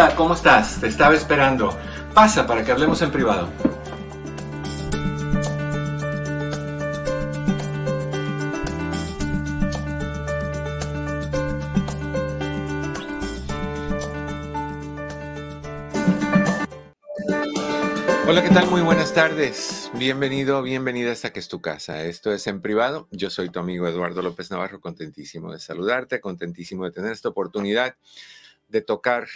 [0.00, 0.80] Hola, ¿cómo estás?
[0.80, 1.76] Te estaba esperando.
[2.14, 3.48] Pasa para que hablemos en privado.
[18.28, 18.70] Hola, ¿qué tal?
[18.70, 19.90] Muy buenas tardes.
[19.94, 22.04] Bienvenido, bienvenida hasta que es tu casa.
[22.04, 23.08] Esto es en privado.
[23.10, 27.96] Yo soy tu amigo Eduardo López Navarro, contentísimo de saludarte, contentísimo de tener esta oportunidad
[28.68, 29.26] de tocar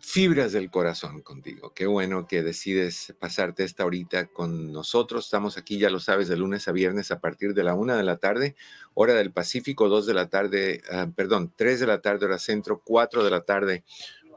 [0.00, 1.72] fibras del corazón contigo.
[1.72, 5.24] Qué bueno que decides pasarte esta horita con nosotros.
[5.24, 8.04] Estamos aquí, ya lo sabes, de lunes a viernes a partir de la una de
[8.04, 8.54] la tarde,
[8.94, 12.82] hora del Pacífico, dos de la tarde, ah, perdón, tres de la tarde, hora centro,
[12.84, 13.84] cuatro de la tarde,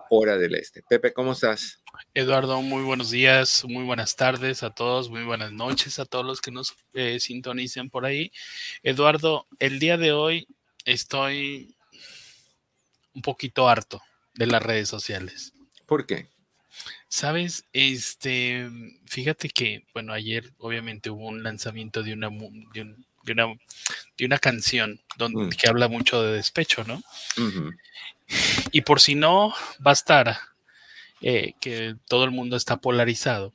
[0.10, 0.84] hora del este.
[0.84, 1.82] Pepe, ¿cómo estás?
[2.14, 6.40] Eduardo, muy buenos días, muy buenas tardes a todos, muy buenas noches a todos los
[6.40, 8.32] que nos eh, sintonicen por ahí.
[8.84, 10.48] Eduardo, el día de hoy
[10.86, 11.76] estoy
[13.14, 14.02] un poquito harto
[14.34, 15.54] de las redes sociales.
[15.86, 16.30] ¿Por qué?
[17.08, 18.70] Sabes, este,
[19.06, 22.30] fíjate que, bueno, ayer obviamente hubo un lanzamiento de una,
[22.74, 22.82] de,
[23.34, 23.48] una,
[24.18, 25.50] de una, canción donde, mm.
[25.50, 27.02] que habla mucho de despecho, ¿no?
[28.72, 30.40] Y por si no bastara
[31.20, 33.54] eh, que todo el mundo está polarizado,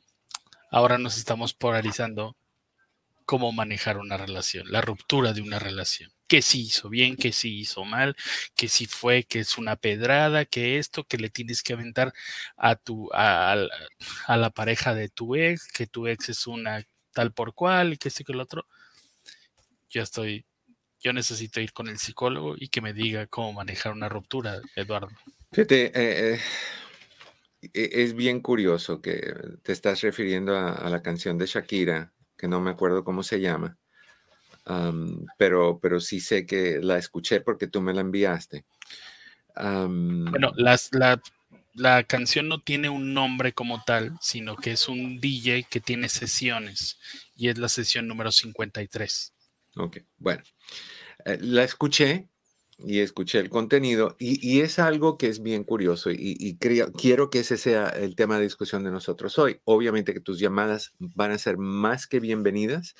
[0.70, 2.36] ahora nos estamos polarizando
[3.24, 7.60] cómo manejar una relación, la ruptura de una relación que sí hizo bien, que sí
[7.60, 8.16] hizo mal,
[8.54, 12.12] que sí fue, que es una pedrada, que esto, que le tienes que aventar
[12.56, 13.56] a tu, a,
[14.28, 18.08] la pareja de tu ex, que tu ex es una tal por cual, y que
[18.08, 18.66] este que el otro.
[19.88, 20.44] Yo estoy,
[21.00, 25.08] yo necesito ir con el psicólogo y que me diga cómo manejar una ruptura, Eduardo.
[25.52, 26.40] Fíjate, eh, eh,
[27.72, 32.60] e, es bien curioso que te estás refiriendo a la canción de Shakira, que no
[32.60, 33.78] me acuerdo cómo se llama
[35.38, 38.64] pero, pero sí sé que la escuché porque tú me la enviaste.
[39.54, 41.20] bueno, las, la,
[41.74, 46.08] la, canción no tiene un nombre como tal, sino que es un DJ que tiene
[46.08, 46.98] sesiones
[47.36, 49.32] y es la sesión número 53.
[49.76, 50.42] Ok, bueno,
[51.24, 52.28] eh, la escuché
[52.78, 56.92] y escuché el contenido y, y, es algo que es bien curioso y, y creo,
[56.92, 59.60] quiero que ese sea el tema de discusión de nosotros hoy.
[59.64, 62.94] Obviamente que tus llamadas van a ser más que bienvenidas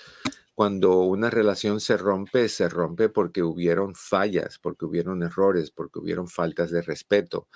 [0.58, 6.26] cuando una relación se rompe, se rompe porque hubieron fallas, porque hubieron errores, porque hubieron
[6.26, 7.46] faltas de respeto.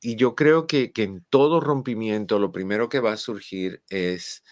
[0.00, 4.44] y yo creo que, en todo rompimiento lo primero que va a surgir es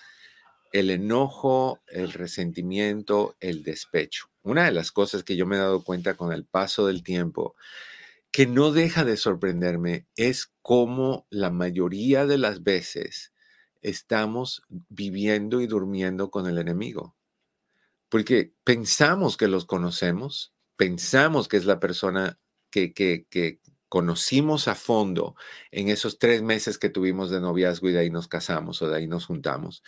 [0.72, 4.26] el enojo, el resentimiento, el despecho.
[4.42, 7.54] Una de las cosas que yo me he dado cuenta con el paso del tiempo,
[8.32, 13.32] que no deja de sorprenderme, es cómo la mayoría de las veces
[13.82, 17.16] estamos viviendo y durmiendo con el enemigo.
[18.08, 22.38] Porque pensamos que los conocemos, pensamos que es la persona
[22.70, 25.34] que, que, conocimos a fondo
[25.70, 28.96] en esos tres meses que tuvimos de noviazgo y de ahí nos casamos o de
[28.96, 29.82] ahí nos juntamos.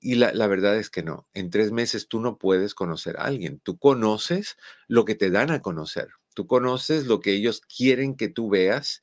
[0.00, 1.28] Y la, verdad es que no.
[1.32, 3.60] En tres meses tú no puedes conocer a alguien.
[3.60, 4.56] Tú conoces
[4.88, 6.08] lo que te dan a conocer.
[6.34, 9.02] Tú conoces lo que ellos quieren que tú veas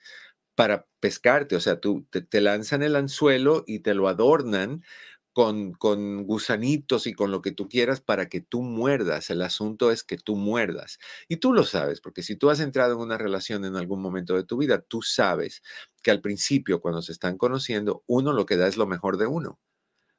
[0.60, 1.56] para pescarte.
[1.56, 4.84] O sea, tú te, lanzan el anzuelo y te lo adornan
[5.32, 9.30] con, con, gusanitos y con lo que tú quieras para que tú muerdas.
[9.30, 11.00] El asunto es que tú muerdas.
[11.30, 14.36] Y tú lo sabes, porque si tú has entrado en una relación en algún momento
[14.36, 15.64] de tu vida, tú sabes
[16.04, 19.28] que al principio, cuando se están conociendo, uno lo que da es lo mejor de
[19.28, 19.62] uno.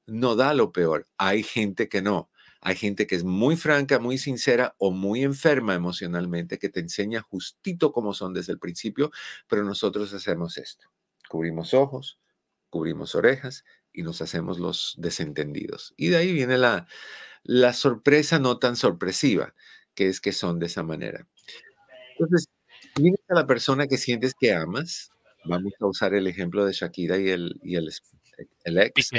[0.07, 1.07] No da lo peor.
[1.19, 2.30] Hay gente que no.
[2.61, 7.23] Hay gente que es muy franca, muy sincera o muy enferma emocionalmente, que te enseña
[7.23, 9.11] justito cómo son desde el principio,
[9.49, 10.87] pero nosotros hacemos esto.
[11.29, 12.19] Cubrimos ojos,
[12.69, 15.95] cubrimos orejas y nos hacemos los desentendidos.
[15.97, 16.87] Y de ahí viene la,
[17.43, 19.55] la sorpresa no tan sorpresiva,
[19.95, 21.27] que es que son de esa manera.
[22.19, 22.49] Entonces,
[22.95, 25.11] tienes a la persona que sientes que amas.
[25.45, 27.91] Vamos a usar el ejemplo de Shakira y el, y el,
[28.65, 29.11] el ex.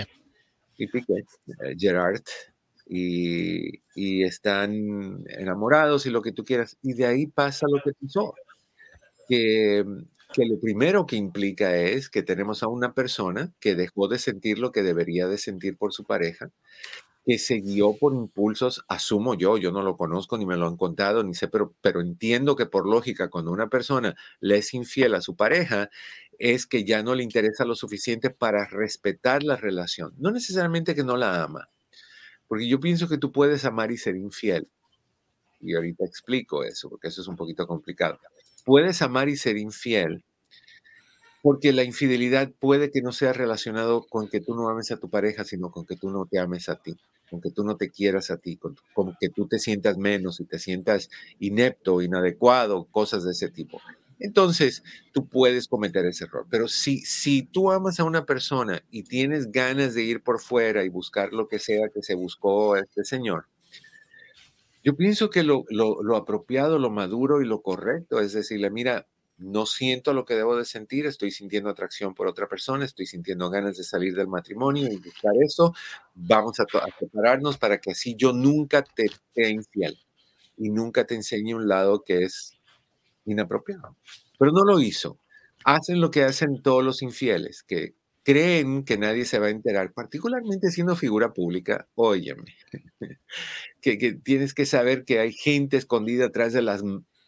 [0.77, 2.21] Y Piqué, eh, Gerard.
[2.93, 3.81] Y,
[4.23, 6.77] están enamorados y lo que tú quieras.
[6.81, 8.33] Y de ahí pasa lo que pasó.
[9.27, 9.85] Que
[10.31, 14.59] que lo primero que implica es que tenemos a una persona que dejó de sentir
[14.59, 16.51] lo que debería de sentir por su pareja,
[17.25, 20.77] que se guió por impulsos, asumo yo, yo no lo conozco ni me lo han
[20.77, 25.13] contado, ni sé, pero, pero entiendo que por lógica, cuando una persona le es infiel
[25.15, 25.89] a su pareja,
[26.39, 30.13] es que ya no le interesa lo suficiente para respetar la relación.
[30.17, 31.69] No necesariamente que no la ama,
[32.51, 34.67] porque yo pienso que tú puedes amar y ser infiel.
[35.61, 38.19] Y ahorita explico eso, porque eso es un poquito complicado
[38.63, 40.23] puedes amar y ser infiel,
[41.41, 45.09] porque la infidelidad puede que no sea relacionado con que tú no ames a tu
[45.09, 46.95] pareja, sino con que tú no te ames a ti,
[47.29, 48.75] con que tú no te quieras a ti, con,
[49.19, 53.81] que tú te sientas menos y te sientas inepto, inadecuado, cosas de ese tipo.
[54.21, 56.45] Entonces, tú puedes cometer ese error.
[56.49, 60.83] Pero si, si tú amas a una persona y tienes ganas de ir por fuera
[60.83, 63.47] y buscar lo que sea que se buscó este señor,
[64.83, 65.65] yo pienso que lo,
[66.15, 70.65] apropiado, lo maduro y lo correcto es decirle, mira, no siento lo que debo de
[70.65, 74.97] sentir, estoy sintiendo atracción por otra persona, estoy sintiendo ganas de salir del matrimonio y
[74.97, 75.73] buscar eso,
[76.13, 79.97] vamos a, a prepararnos para que así yo nunca te sea infiel
[80.57, 82.60] y nunca te enseñe un lado que es
[83.25, 83.95] inapropiado.
[84.39, 85.17] Pero no lo hizo.
[85.63, 89.93] Hacen lo que hacen todos los infieles, que creen que nadie se va a enterar,
[89.93, 92.55] particularmente siendo figura pública, óyeme,
[93.81, 96.83] que, tienes que saber que hay gente escondida atrás de los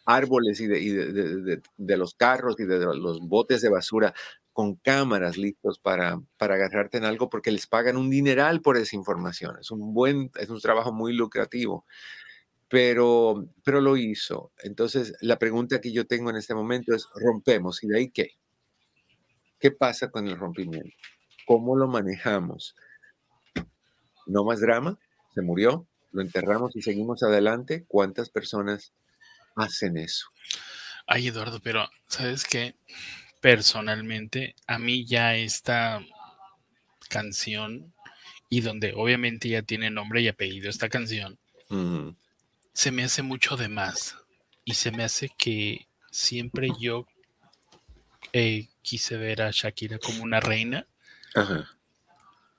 [0.06, 4.14] árboles y, de, los carros y de los botes de basura
[4.52, 8.94] con cámaras listos para, para agarrarte en algo porque les pagan un dineral por esa
[8.94, 9.56] información.
[9.60, 11.84] Es un buen, es un trabajo muy lucrativo.
[12.68, 14.52] Pero, pero lo hizo.
[14.62, 18.30] Entonces, la pregunta que yo tengo en este momento es, rompemos, ¿y de ahí qué?
[19.60, 20.96] ¿Qué pasa con el rompimiento?
[21.46, 22.74] ¿Cómo lo manejamos?
[24.26, 24.98] ¿No más drama?
[25.34, 25.86] ¿Se murió?
[26.12, 27.84] ¿Lo enterramos y seguimos adelante?
[27.86, 28.94] ¿Cuántas personas
[29.56, 30.28] hacen eso?
[31.06, 32.76] Ay, Eduardo, pero ¿sabes qué?
[33.40, 36.00] Personalmente, a mí ya esta
[37.10, 37.92] canción,
[38.48, 41.38] y donde obviamente ya tiene nombre y apellido esta canción,
[42.74, 44.16] se me hace mucho de más.
[44.64, 47.06] Y se me hace que siempre yo
[48.32, 50.86] eh, quise ver a Shakira como una reina.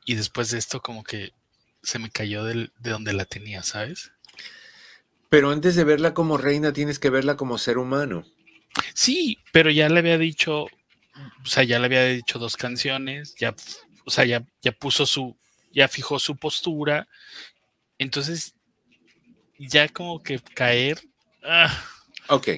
[0.05, 1.31] Y después de esto como que
[1.84, 4.12] se me cayó de donde la tenía, ¿sabes?
[5.29, 8.25] Pero antes de verla como reina tienes que verla como ser humano.
[8.93, 13.55] Sí, pero ya le había dicho, o sea, ya le había dicho dos canciones, ya,
[14.05, 15.38] o sea, ya, ya puso su,
[15.74, 17.07] ya fijó su postura.
[17.98, 18.54] Entonces,
[19.59, 21.00] ya como que caer.
[21.43, 21.71] Ah.
[22.29, 22.50] Ok,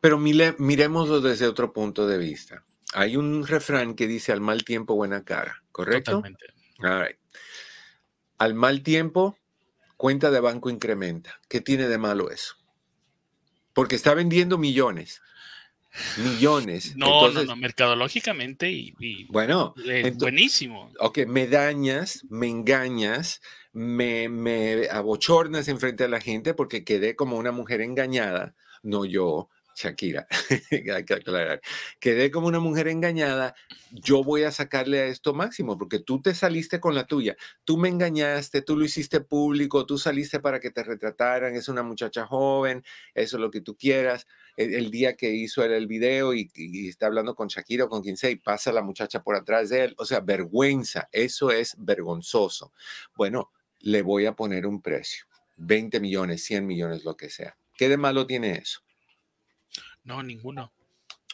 [0.00, 2.64] pero mire, miremoslo desde otro punto de vista.
[2.92, 6.12] Hay un refrán que dice al mal tiempo buena cara, ¿correcto?
[6.12, 6.46] Totalmente.
[8.38, 9.38] Al mal tiempo,
[9.96, 11.40] cuenta de banco incrementa.
[11.48, 12.56] ¿Qué tiene de malo eso?
[13.72, 15.22] Porque está vendiendo millones.
[16.18, 16.96] Millones.
[16.96, 20.90] No, no, no, mercadológicamente y, bueno, es buenísimo.
[21.00, 23.40] Ok, me dañas, me engañas,
[23.72, 29.48] me, me abochornas enfrente a la gente porque quedé como una mujer engañada, no yo,
[29.76, 30.26] Shakira,
[30.70, 31.60] hay que aclarar,
[32.00, 33.54] quedé como una mujer engañada,
[33.90, 37.76] yo voy a sacarle a esto máximo, porque tú te saliste con la tuya, tú
[37.76, 42.26] me engañaste, tú lo hiciste público, tú saliste para que te retrataran, es una muchacha
[42.26, 42.82] joven,
[43.14, 44.26] eso es lo que tú quieras,
[44.56, 46.50] el, día que hizo él el video y,
[46.88, 49.84] está hablando con Shakira o con quien sea y pasa la muchacha por atrás de
[49.84, 52.72] él, o sea, vergüenza, eso es vergonzoso.
[53.14, 57.56] Bueno, le voy a poner un precio, 20 millones, 100 millones, lo que sea.
[57.76, 58.80] ¿Qué de malo tiene eso?
[60.04, 60.72] No, ninguno.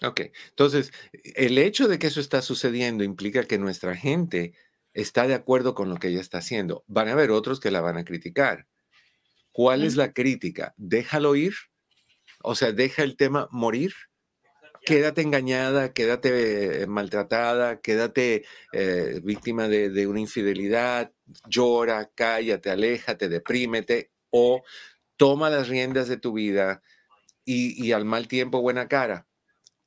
[0.02, 0.92] Ok, entonces
[1.36, 4.52] el hecho de que eso está sucediendo implica que nuestra gente
[4.94, 6.84] está de acuerdo con lo que ella está haciendo.
[6.86, 8.66] Van a haber otros que la van a criticar.
[9.52, 10.74] ¿Cuál es la crítica?
[10.76, 11.54] Déjalo ir.
[12.42, 13.94] O sea, deja el tema morir.
[14.84, 21.12] Quédate engañada, quédate maltratada, quédate eh, víctima de, de una infidelidad,
[21.46, 24.62] llora, cállate, aléjate, deprímete o
[25.16, 26.82] toma las riendas de tu vida
[27.44, 29.26] y, al mal tiempo buena cara,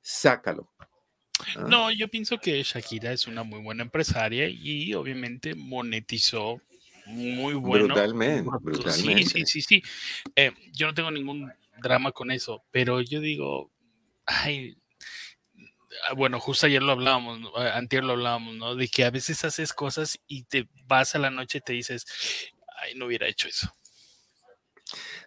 [0.02, 0.72] sácalo.
[0.80, 1.66] ¿ah?
[1.68, 6.62] No, yo pienso que Shakira es una muy buena empresaria y obviamente monetizó
[7.08, 7.86] muy bueno.
[7.86, 9.24] Brutalmente, brutalmente.
[9.24, 9.84] Sí, sí, sí, sí.
[10.36, 11.52] Eh, yo no tengo ningún
[11.82, 13.72] drama con eso, pero yo digo,
[14.26, 14.78] ay,
[16.10, 17.40] ah, bueno, justo ayer lo hablábamos,
[17.74, 18.76] antier lo hablábamos, ¿no?
[18.76, 22.06] De que a veces haces cosas y te vas a la noche y te dices,
[22.82, 23.72] ay, no hubiera hecho eso.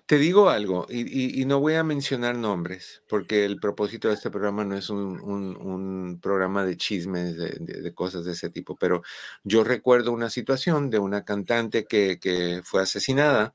[0.07, 4.65] Te digo algo, y, no voy a mencionar nombres, porque el propósito de este programa
[4.65, 9.03] no es un, programa de chismes, de, cosas de ese tipo, pero
[9.45, 13.55] yo recuerdo una situación de una cantante que, que fue asesinada,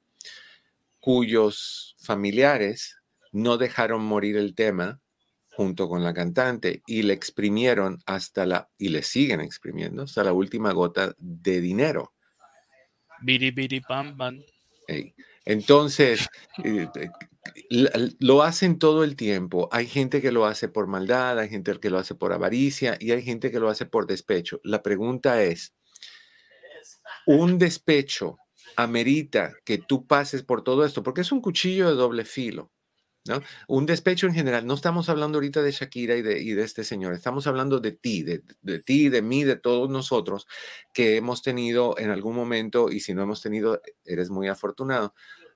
[0.99, 2.97] cuyos familiares
[3.31, 4.99] no dejaron morir el tema
[5.55, 10.33] junto con la cantante y le exprimieron hasta la, y le siguen exprimiendo hasta la
[10.33, 12.13] última gota de dinero.
[13.21, 14.17] Biri, biri, pam,
[15.45, 16.27] entonces,
[16.63, 16.87] eh,
[18.19, 19.69] lo hacen todo el tiempo.
[19.71, 23.11] Hay gente que lo hace por maldad, hay gente que lo hace por avaricia y
[23.11, 24.59] hay gente que lo hace por despecho.
[24.63, 25.73] La pregunta es,
[27.25, 28.37] ¿un despecho
[28.75, 31.03] amerita que tú pases por todo esto?
[31.03, 32.71] Porque es un cuchillo de doble filo.
[33.25, 33.41] ¿No?
[33.69, 37.47] Un despecho en general, no estamos hablando ahorita de Shakira y de, este señor, estamos
[37.47, 40.45] hablando de ti, de, de, ti, de mí, de todos nosotros
[40.93, 45.13] que hemos tenido en algún momento, y si no hemos tenido, eres muy afortunado,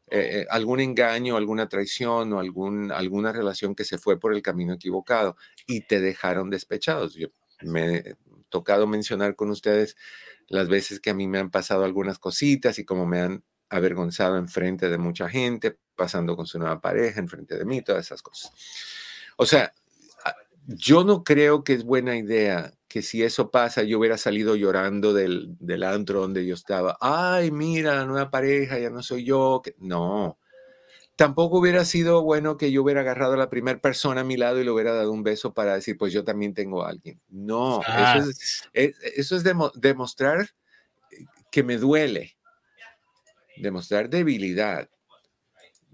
[0.10, 4.42] eh, eh, algún engaño, alguna traición o algún, alguna relación que se fue por el
[4.42, 7.16] camino equivocado y te dejaron despechados.
[7.16, 7.28] Yo
[7.62, 8.16] me he
[8.50, 9.98] tocado mencionar con ustedes
[10.48, 14.38] las veces que a mí me han pasado algunas cositas y cómo me han avergonzado
[14.38, 18.06] en frente de mucha gente, pasando con su nueva pareja, en frente de mí, todas
[18.06, 18.52] esas cosas.
[19.36, 19.74] O sea,
[20.68, 25.14] yo no creo que es buena idea que si eso pasa, yo hubiera salido llorando
[25.14, 26.98] del, del antro donde yo estaba.
[27.00, 29.62] Ay, mira, la nueva pareja, ya no soy yo.
[29.80, 30.40] No.
[31.18, 34.62] Tampoco hubiera sido bueno que yo hubiera agarrado a la primera persona a mi lado
[34.62, 37.20] y le hubiera dado un beso para decir, pues yo también tengo a alguien.
[37.28, 40.52] No, eso es, e, eso es demostrar
[41.52, 42.38] que me duele,
[43.58, 44.90] demostrar debilidad.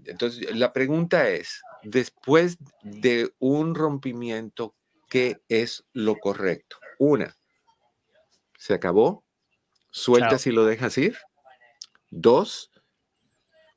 [0.04, 4.74] Entonces, la pregunta es, después de un rompimiento,
[5.08, 6.76] ¿qué es lo correcto?
[6.98, 7.34] Una,
[8.58, 9.24] se acabó,
[9.90, 11.16] sueltas y lo dejas ir.
[12.10, 12.70] Dos,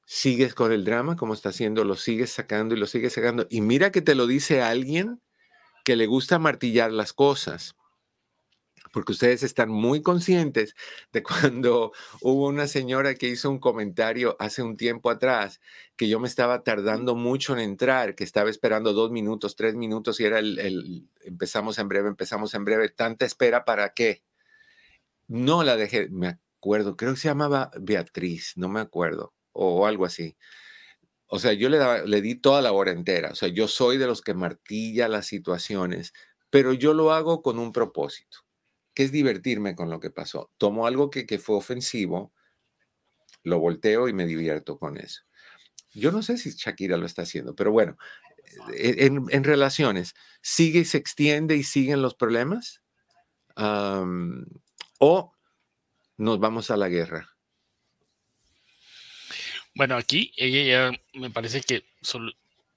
[0.09, 3.45] sigues con el drama como está haciendo, lo sigues sacando y lo sigues sacando.
[3.49, 5.21] Y mira que te lo dice alguien
[5.83, 7.75] que le gusta martillar las cosas
[8.93, 10.75] porque ustedes están muy conscientes
[11.11, 15.59] de cuando hubo una señora que hizo un comentario hace un tiempo atrás
[15.95, 20.19] que yo me estaba tardando mucho en entrar, que estaba esperando dos minutos, tres minutos
[20.19, 24.23] y era el, empezamos en breve, empezamos en breve, tanta espera para qué.
[25.27, 30.05] No la dejé, me acuerdo, creo que se llamaba Beatriz, no me acuerdo, o, algo
[30.05, 30.37] así.
[31.27, 33.31] O sea, yo le, le di toda la hora entera.
[33.31, 36.13] O sea, yo soy de los que martilla las situaciones,
[36.49, 38.47] pero yo lo hago con un propósito
[38.97, 40.49] que es divertirme con lo que pasó.
[40.57, 42.33] Tomo algo que, fue ofensivo,
[43.43, 45.21] lo volteo y me divierto con eso.
[45.93, 47.95] Yo no sé si Shakira lo está haciendo, pero bueno,
[48.73, 52.81] e, en, relaciones, ¿sigue, se extiende y siguen los problemas?
[53.55, 55.31] ¿O
[56.17, 57.37] nos vamos a la guerra?
[59.77, 61.86] Bueno, aquí ella ya me parece que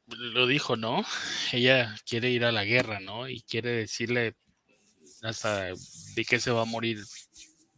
[0.07, 1.03] lo dijo, ¿no?
[1.51, 3.27] Ella quiere ir a la guerra, ¿no?
[3.27, 4.37] Y quiere decirle
[5.23, 7.03] hasta de que se va a morir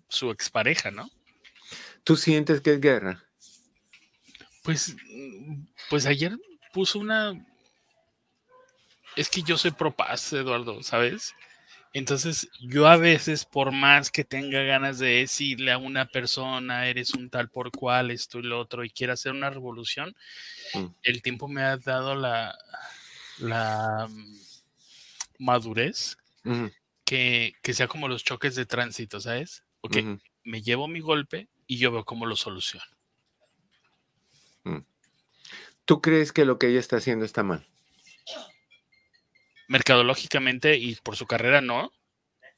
[0.09, 1.09] su expareja, ¿no?
[2.03, 3.25] ¿Tú sientes que es guerra?
[4.65, 4.97] Pues,
[5.89, 6.37] pues ayer
[6.73, 7.47] puso una.
[9.15, 11.33] Es que yo soy pro paz, Eduardo, ¿sabes?
[11.95, 17.13] Entonces, yo a veces, por más que tenga ganas de decirle a una persona, eres
[17.13, 20.17] un tal por cual, esto y lo otro, y quiera hacer una revolución,
[20.73, 20.87] mm.
[21.03, 22.57] el tiempo me ha dado la,
[23.39, 24.37] la mm,
[25.39, 26.17] madurez
[27.05, 29.63] que, sea como los choques de tránsito, ¿sabes?
[29.83, 29.97] Ok,
[30.45, 32.87] me llevo mi golpe y yo veo cómo lo soluciono.
[34.65, 34.79] Mm.
[35.85, 37.67] ¿Tú crees que lo que ella está haciendo está mal?
[39.73, 41.93] Mercadológicamente y por su carrera no.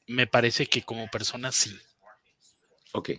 [0.08, 1.78] Me parece que como persona sí.
[2.92, 3.10] Ok.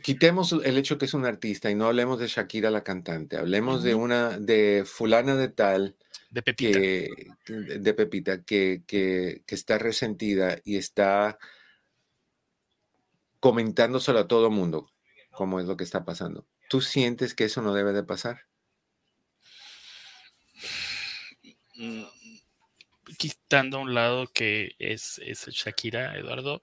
[0.00, 3.36] Quitemos el hecho que es un artista y no hablemos de Shakira la cantante.
[3.36, 5.96] Hablemos de una, de fulana de tal
[6.30, 6.78] de Pepita.
[6.78, 7.08] Que,
[7.46, 11.36] de Pepita, que, que, que está resentida y está
[13.40, 14.92] comentándoselo a todo mundo,
[15.32, 16.46] cómo es lo que está pasando.
[16.68, 18.46] ¿Tú sientes que eso no debe de pasar?
[20.54, 21.67] Mm,
[23.16, 26.62] quitando a un lado que es, es Shakira, Eduardo,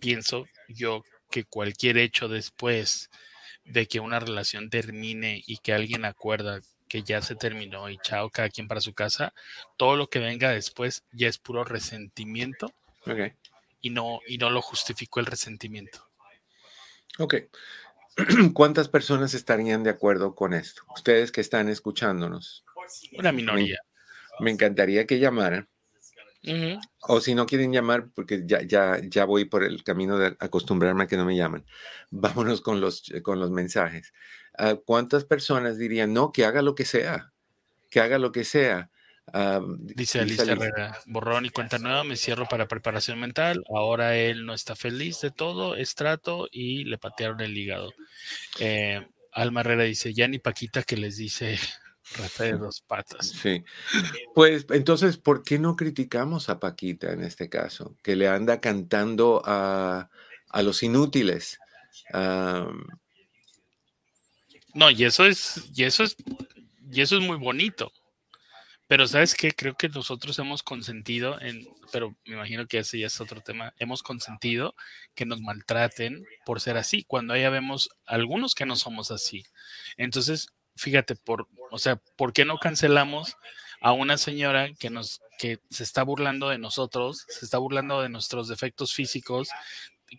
[0.00, 3.10] pienso yo que cualquier hecho después
[3.64, 8.30] de que una relación termine y que alguien acuerda que ya se terminó y chao,
[8.30, 9.34] cada quien para su casa,
[9.76, 12.72] todo lo que venga después ya es puro resentimiento
[13.80, 16.08] y, no, y no lo justificó el resentimiento.
[17.18, 17.34] Ok.
[18.54, 20.82] ¿Cuántas personas estarían de acuerdo con esto?
[20.94, 22.64] Ustedes que están escuchándonos.
[23.18, 23.78] Una minoría.
[24.40, 25.68] Me, encantaría que llamaran.
[27.02, 31.04] O si no quieren llamar, porque ya, ya, ya voy por el camino de acostumbrarme
[31.04, 31.64] a que no me llaman,
[32.10, 34.12] vámonos con los, con los mensajes.
[34.56, 37.32] Ah, ¿Cuántas personas dirían, no, que haga lo que sea,
[37.90, 38.90] que haga lo que sea?
[39.32, 44.46] Ah, dice Alicia Herrera, borrón y cuenta nueva, me cierro para preparación mental, ahora él
[44.46, 47.92] no está feliz de todo, es trato y le patearon el hígado.
[48.58, 51.58] Eh, Alma Herrera dice, ya ni Paquita que les dice
[52.16, 53.28] rata de dos patas.
[53.28, 53.64] Sí.
[54.34, 57.96] Pues entonces, ¿por qué no criticamos a Paquita en este caso?
[58.02, 60.10] Que le anda cantando a,
[60.48, 61.58] a los inútiles.
[64.74, 66.16] no, y eso es, y eso es,
[66.90, 67.92] y eso es muy bonito.
[68.88, 73.08] Pero sabes qué, creo que nosotros hemos consentido, en, pero me imagino que ese ya
[73.08, 74.74] es otro tema, hemos consentido
[75.14, 79.44] que nos maltraten por ser así, cuando ya vemos algunos que no somos así.
[79.98, 83.36] Entonces, fíjate, por, o sea, ¿por qué no cancelamos
[83.80, 88.08] a una señora que nos, que se está burlando de nosotros, se está burlando de
[88.08, 89.48] nuestros defectos físicos,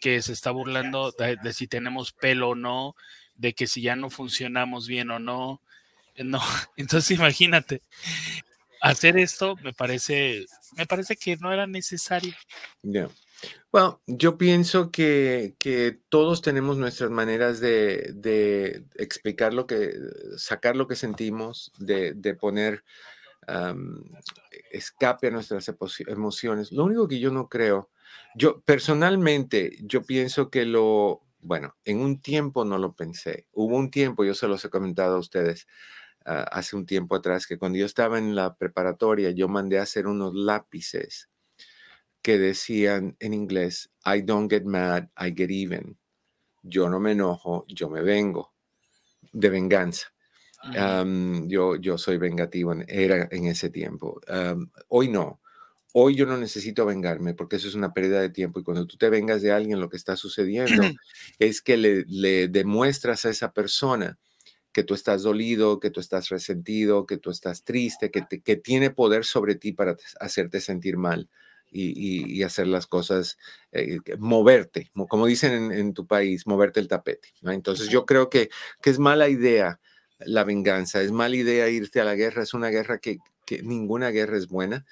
[0.01, 2.95] que se está burlando de si tenemos pelo o no,
[3.35, 5.61] de que si ya no funcionamos bien o no?
[6.17, 6.41] No,
[6.77, 7.81] entonces imagínate,
[8.81, 10.45] hacer esto me parece,
[10.75, 12.33] me parece que no era necesario.
[12.83, 13.09] Ya.
[13.71, 19.93] Bueno, yo pienso que, que, todos tenemos nuestras maneras de, de, explicar lo que,
[20.37, 22.83] sacar lo que sentimos, de, de poner
[24.71, 25.71] escape a nuestras
[26.07, 26.71] emociones.
[26.71, 27.89] Lo único que yo no creo,
[28.35, 33.47] yo personalmente, yo pienso que lo, bueno, en un tiempo no lo pensé.
[33.51, 35.67] Hubo un tiempo, yo se los he comentado a ustedes,
[36.25, 39.83] Ah, hace un tiempo atrás que cuando yo estaba en la preparatoria, yo mandé a
[39.83, 41.29] hacer unos lápices
[42.21, 45.97] que decían en inglés, I don't get mad, I get even.
[46.63, 48.53] Yo no me enojo, yo me vengo,
[49.31, 50.13] de venganza.
[51.47, 54.19] yo, yo soy vengativo, era en ese tiempo.
[54.89, 55.41] hoy no.
[55.91, 58.95] Hoy yo no necesito vengarme porque eso es una pérdida de tiempo y cuando tú
[58.95, 60.69] te vengas de alguien, lo que está sucediendo
[61.39, 64.19] es que le, le demuestras a esa persona
[64.71, 68.91] que tú estás dolido, que tú estás resentido, que tú estás triste, que, que tiene
[68.91, 71.27] poder sobre ti para hacerte sentir mal
[71.71, 73.37] y, hacer las cosas,
[73.71, 77.29] eh, moverte, como dicen en, tu país, moverte el tapete.
[77.43, 78.49] Entonces yo creo que,
[78.81, 79.79] que, es mala idea
[80.19, 84.09] la venganza, es mala idea irte a la guerra, es una guerra que, que ninguna
[84.09, 84.85] guerra es buena,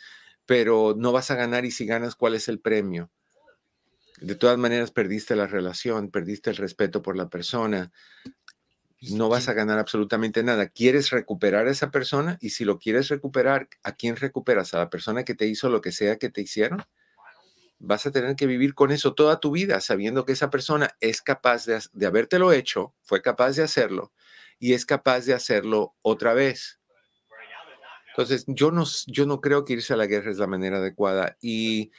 [0.46, 3.12] pero no vas a ganar y si ganas, ¿cuál es el premio?
[4.22, 7.92] De todas maneras, perdiste la relación, perdiste el respeto por la persona,
[9.02, 10.68] no vas a ganar absolutamente nada.
[10.70, 14.74] Quieres recuperar a esa persona y si lo quieres recuperar, ¿a quién recuperas?
[14.74, 16.84] ¿A la persona que te hizo lo que sea que te hicieron?
[17.80, 21.22] Vas a tener que vivir con eso toda tu vida, sabiendo que esa persona es
[21.22, 24.14] capaz de, de habértelo hecho, fue capaz de hacerlo
[24.60, 26.80] y es capaz de hacerlo otra vez.
[28.10, 31.38] Entonces, yo no, yo no creo que irse a la guerra es la manera adecuada
[31.40, 31.92] y,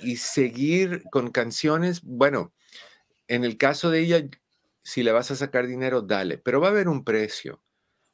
[0.00, 2.52] y seguir con canciones, bueno,
[3.26, 4.24] en el caso de ella,
[4.82, 7.62] si le vas a sacar dinero, dale, pero va a haber un precio.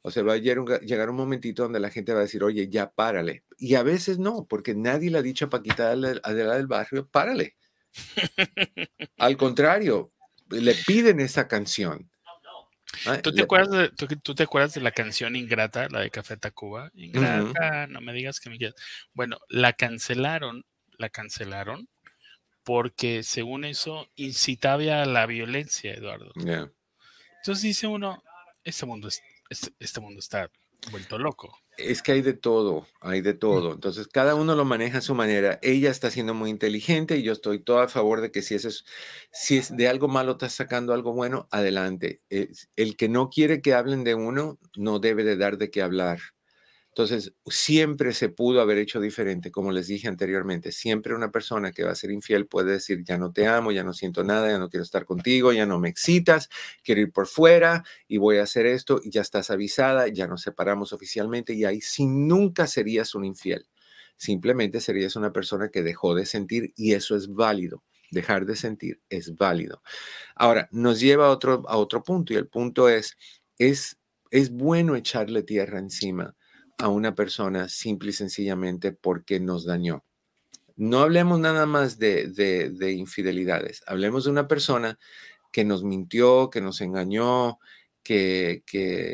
[0.01, 2.89] O sea, va a llegar un, momentito donde la gente va a decir, oye, ya
[2.89, 3.43] párale.
[3.57, 7.07] Y a veces no, porque nadie le ha dicho a Paquita de la del barrio,
[7.07, 7.57] párale.
[9.17, 10.13] Al contrario,
[10.49, 12.09] le piden esa canción.
[13.05, 16.37] Ah, ¿Tú te, acuerdas de, tú, te acuerdas de la canción Ingrata, la de Café
[16.37, 16.89] Tacuba?
[16.95, 18.75] Ingrata, no me digas que me quieras.
[19.13, 20.65] Bueno, la cancelaron,
[20.97, 21.87] la cancelaron
[22.69, 26.31] porque según eso incitaba a la violencia, Eduardo.
[26.35, 28.21] Entonces dice uno,
[28.63, 30.51] este mundo, este, este, mundo está
[30.91, 31.51] vuelto loco.
[31.79, 33.73] Es que hay de todo, hay de todo.
[33.73, 35.57] Entonces, cada uno lo maneja a su manera.
[35.63, 38.85] Ella está siendo muy inteligente y yo estoy todo a favor de que si, es,
[39.31, 42.21] si es de algo malo estás sacando algo bueno, adelante.
[42.29, 46.19] El que no quiere que hablen de uno, no debe de dar de qué hablar.
[46.99, 50.73] Entonces, siempre se pudo haber hecho diferente, como les dije anteriormente.
[50.73, 53.85] Siempre una persona que va a ser infiel puede decir, ya no te amo, ya
[53.85, 56.49] no siento nada, ya no quiero estar contigo, ya no me excitas,
[56.83, 60.41] quiero ir por fuera y voy a hacer esto y ya estás avisada, ya nos
[60.41, 63.65] separamos oficialmente y ahí sí nunca serías un infiel.
[64.17, 67.81] Simplemente serías una persona que dejó de sentir y eso es válido.
[68.11, 69.81] Dejar de sentir es válido.
[70.35, 73.15] Ahora, nos lleva a otro, a otro punto y el punto es,
[73.57, 73.97] es,
[74.31, 76.35] es bueno echarle tierra encima
[76.79, 80.03] a una persona simple y sencillamente porque nos dañó.
[80.75, 84.97] No hablemos nada más de, infidelidades, hablemos de una persona
[85.51, 87.59] que nos mintió, que nos engañó,
[88.01, 88.63] que,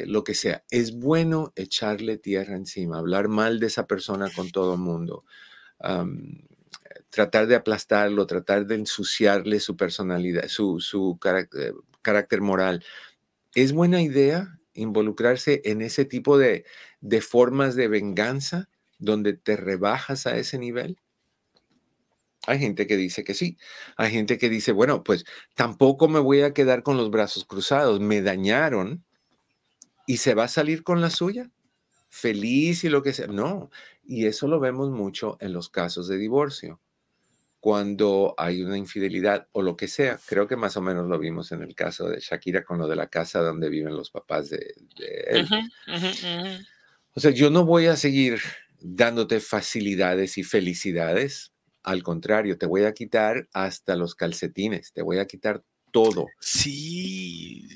[0.06, 0.64] lo que sea.
[0.70, 5.26] Es bueno echarle tierra encima, hablar mal de esa persona con todo el mundo,
[7.10, 11.74] tratar de aplastarlo, tratar de ensuciarle su personalidad, su, su carácter,
[12.04, 12.84] carácter moral.
[13.56, 14.60] ¿Es buena idea?
[14.76, 16.66] involucrarse en ese tipo de,
[17.22, 21.00] formas de venganza donde te rebajas a ese nivel?
[22.48, 23.58] Hay gente que dice que sí.
[23.98, 28.00] Hay gente que dice, bueno, pues tampoco me voy a quedar con los brazos cruzados.
[28.00, 29.04] Me dañaron
[30.06, 31.50] y se va a salir con la suya.
[32.10, 33.28] Feliz y lo que sea.
[33.28, 33.72] No.
[34.04, 36.80] Y eso lo vemos mucho en los casos de divorcio
[37.66, 40.20] cuando hay una infidelidad o lo que sea.
[40.28, 42.96] Creo que más o menos lo vimos en el caso de Shakira con lo de
[42.96, 44.76] la casa donde viven los papás de,
[45.28, 45.48] él.
[47.16, 48.42] O sea, yo no voy a seguir
[48.80, 51.54] dándote facilidades y felicidades.
[51.82, 56.28] Al contrario, te voy a quitar hasta los calcetines, te voy a quitar todo.
[56.42, 57.70] Sí.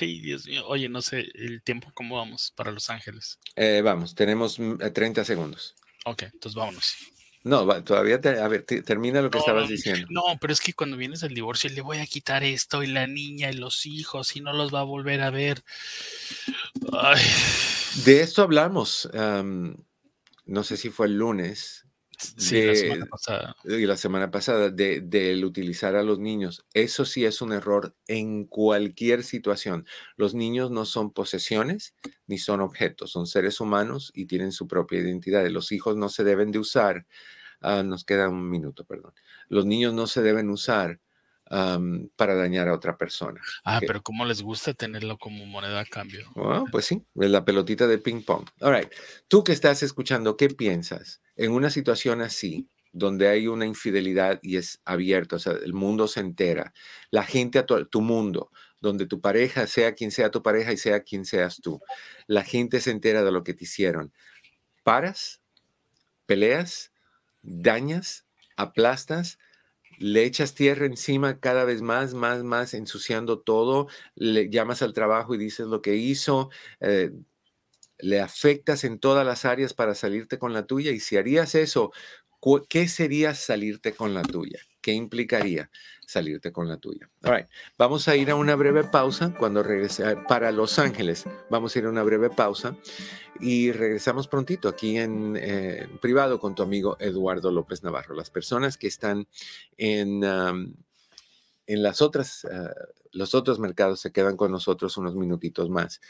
[0.00, 0.66] Ay, Dios mío.
[0.66, 3.38] Oye, no sé el tiempo, ¿cómo vamos para Los Ángeles?
[3.54, 5.74] Eh, vamos, tenemos 30 mm, segundos.
[6.06, 6.94] Ok, entonces vámonos.
[7.42, 10.06] No, todavía, a ver, termina lo que estabas diciendo.
[10.10, 13.06] No, pero es que cuando vienes del divorcio le voy a quitar esto y la
[13.06, 15.64] niña y los hijos y no los va a volver a ver.
[18.04, 21.79] De esto hablamos, no sé si fue el lunes.
[22.36, 23.56] Sí, la semana pasada.
[23.64, 26.66] Y la semana pasada, de, de utilizar a los niños.
[26.74, 29.86] Eso sí es un error en cualquier situación.
[30.16, 31.94] Los niños no son posesiones
[32.26, 35.46] ni son objetos, son seres humanos y tienen su propia identidad.
[35.48, 37.06] Los hijos no se deben de usar
[37.60, 39.12] Ah, nos queda un minuto, perdón.
[39.48, 41.00] Los niños no se deben usar
[42.16, 43.40] para dañar a otra persona.
[43.64, 46.30] Ah, pero ¿cómo les gusta tenerlo como moneda a cambio?
[46.36, 48.48] Ah, pues sí, es la pelotita de ping pong.
[48.60, 48.88] All right.
[49.28, 52.68] Tú que estás escuchando, ¿qué piensas en una situación así?
[52.92, 56.74] donde hay una infidelidad y es abierto, o sea, el mundo se entera,
[57.12, 60.76] la gente a tu, tu, mundo, donde tu pareja, sea quien sea tu pareja y
[60.76, 61.80] sea quien seas tú,
[62.26, 64.12] la gente se entera de lo que te hicieron.
[64.82, 65.40] ¿Paras?
[66.26, 66.90] ¿Peleas?
[67.42, 69.38] dañas, aplastas,
[70.00, 73.86] le echas tierra encima cada vez más, más, más, ensuciando todo,
[74.16, 77.12] le llamas al trabajo y dices lo que hizo, eh,
[77.98, 81.92] le afectas en todas las áreas para salirte con la tuya y si harías eso,
[82.68, 84.60] ¿qué sería salirte con la tuya?
[84.80, 85.70] ¿Qué implicaría
[86.06, 87.10] salirte con la tuya?
[87.24, 91.26] All Vamos a ir a una breve pausa cuando regrese para Los Ángeles.
[91.50, 92.76] Vamos a ir a una breve pausa
[93.40, 98.14] y regresamos prontito aquí en, eh, privado con tu amigo Eduardo López Navarro.
[98.14, 99.28] Las personas que están
[99.76, 100.24] en,
[101.72, 102.74] en las otras, ah,
[103.12, 106.00] los otros mercados se quedan con nosotros unos minutitos más.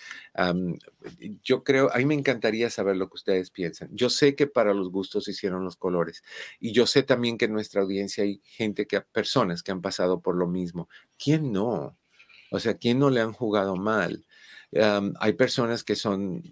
[1.42, 3.88] yo creo, a mí me encantaría saber lo que ustedes piensan.
[3.92, 6.22] Yo sé que para los gustos hicieron los colores
[6.58, 10.20] y yo sé también que en nuestra audiencia hay gente que, personas que han pasado
[10.20, 10.88] por lo mismo.
[11.18, 11.96] ¿Quién no?
[12.50, 14.26] O sea, ¿quién no le han jugado mal?
[14.72, 16.44] hay personas que son,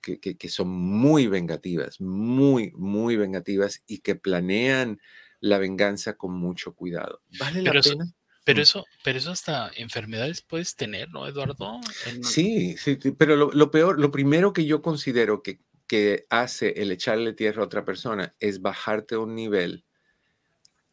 [0.00, 5.00] que, son muy vengativas, muy, muy vengativas y que planean
[5.40, 7.22] la venganza con mucho cuidado.
[7.40, 8.14] ¿Vale la pena?
[8.46, 8.62] Pero mm.
[8.62, 11.80] eso, pero eso hasta enfermedades puedes tener, ¿no, Eduardo?
[12.22, 17.34] Sí, sí, pero lo, peor, lo primero que yo considero que, que hace el echarle
[17.34, 19.84] tierra a otra persona es bajarte a un nivel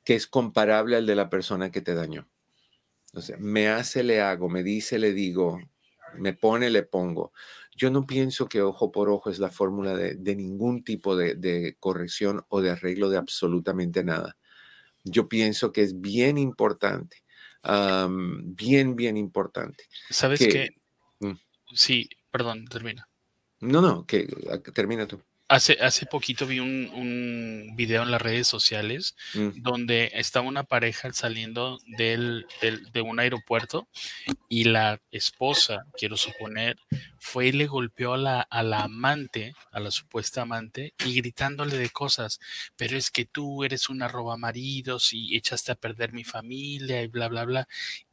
[0.04, 2.28] que es comparable al de la persona que te dañó.
[3.14, 5.60] O sea, me hace, le hago, me dice, le digo,
[6.18, 7.32] me pone, le pongo.
[7.76, 12.46] Yo no pienso que ojo por ojo es la fórmula de, ningún tipo de, corrección
[12.50, 14.38] o de arreglo de absolutamente nada.
[15.04, 17.23] Yo pienso que es bien importante,
[17.64, 19.86] bien, bien importante.
[20.10, 20.76] ¿Sabes qué?
[21.20, 21.34] Mm.
[21.74, 23.10] Sí, perdón, termina.
[23.60, 24.28] No, no, que
[24.74, 25.22] termina tú.
[25.54, 29.62] Hace, hace poquito vi un, un, video en las redes sociales mm.
[29.62, 32.48] donde estaba una pareja saliendo del,
[32.92, 33.88] de un aeropuerto
[34.50, 36.78] y la esposa, quiero suponer,
[37.20, 41.78] fue y le golpeó a la, a la amante, a la supuesta amante, y gritándole
[41.78, 42.40] de cosas,
[42.76, 47.08] pero es que tú eres una roba maridos y echaste a perder mi familia y
[47.08, 47.68] bla, bla, bla.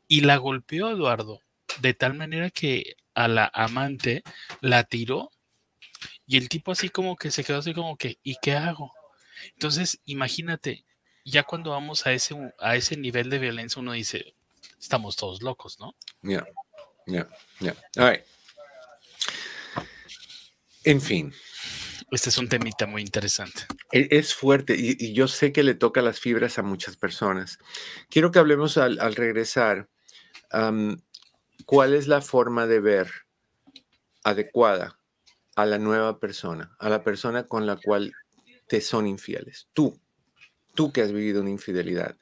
[0.07, 1.41] Y la golpeó Eduardo,
[1.81, 4.23] de tal manera que a la amante
[4.61, 5.31] la tiró
[6.31, 8.95] Y el tipo así como que se quedó así como que, ¿y qué hago?
[9.55, 10.85] Entonces, imagínate,
[11.25, 14.37] ya cuando vamos a ese, a ese nivel de violencia, uno dice,
[14.79, 15.97] estamos todos locos, ¿no?
[16.23, 16.47] Ya,
[17.09, 17.27] ya,
[17.59, 17.75] ya.
[20.85, 21.35] En fin.
[22.13, 23.63] Este es un temita muy interesante.
[23.91, 27.59] E, es fuerte y, yo sé que le toca las fibras a muchas personas.
[28.09, 29.89] Quiero que hablemos al, regresar.
[31.67, 33.11] ¿Cuál es la forma de ver
[34.23, 35.00] adecuada
[35.63, 38.13] a la nueva persona, a la persona con la cual
[38.69, 39.69] te son infieles?
[39.73, 40.01] Tú,
[40.75, 42.17] tú que has vivido una infidelidad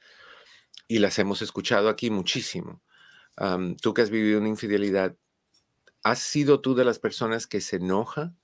[0.89, 2.83] y las hemos escuchado aquí muchísimo.
[3.81, 5.17] tú que has vivido una infidelidad,
[6.03, 8.35] ¿has sido tú de las personas que se enoja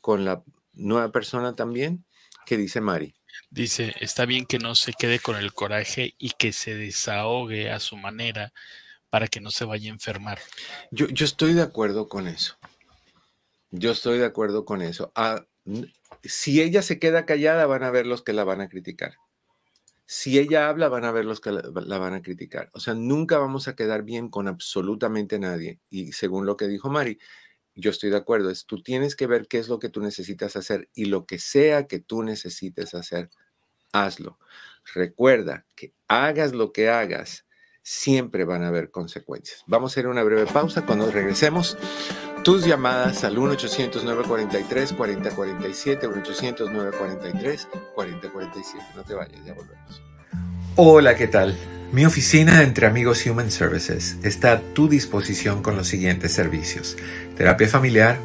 [0.00, 2.04] con la nueva persona también?
[2.44, 3.14] ¿Qué dice Mari?
[3.50, 7.80] Dice, está bien que no se quede con el coraje y que se desahogue a
[7.80, 8.52] su manera
[9.08, 10.40] para que no se vaya a enfermar.
[10.90, 12.56] Yo, yo estoy de acuerdo con eso.
[13.70, 15.12] Yo estoy de acuerdo con eso.
[15.14, 15.46] Ah,
[16.22, 19.16] si ella se queda callada, van a ver los que la van a criticar.
[20.06, 22.70] Si ella habla, van a ver los que la, van a criticar.
[22.74, 25.80] O sea, nunca vamos a quedar bien con absolutamente nadie.
[25.88, 27.18] Y según lo que dijo Mari,
[27.74, 30.56] yo estoy de acuerdo, es tú tienes que ver qué es lo que tú necesitas
[30.56, 33.30] hacer y lo que sea que tú necesites hacer,
[33.92, 34.38] hazlo.
[34.94, 37.46] Recuerda que hagas lo que hagas,
[37.82, 39.64] siempre van a haber consecuencias.
[39.66, 41.76] Vamos a hacer una breve pausa cuando regresemos.
[42.44, 46.02] Tus llamadas al 1-800-943-4047,
[47.96, 48.84] 1-800-943-4047.
[48.94, 50.02] No te vayas, ya volvemos.
[50.76, 51.56] Hola, ¿qué tal?
[51.90, 56.98] Mi oficina entre amigos Human Services está a tu disposición con los siguientes servicios
[57.34, 58.18] terapia familiar,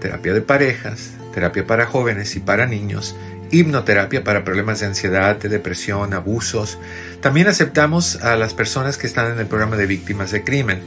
[0.00, 3.16] terapia de parejas, terapia para jóvenes y para niños,
[3.50, 6.78] hipnoterapia para problemas de ansiedad, de depresión, abusos.
[7.22, 10.82] También aceptamos a las personas que están en el programa de víctimas de crimen.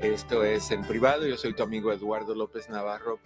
[0.00, 1.26] Esto es en privado.
[1.26, 3.18] Yo soy tu amigo Eduardo López Navarro.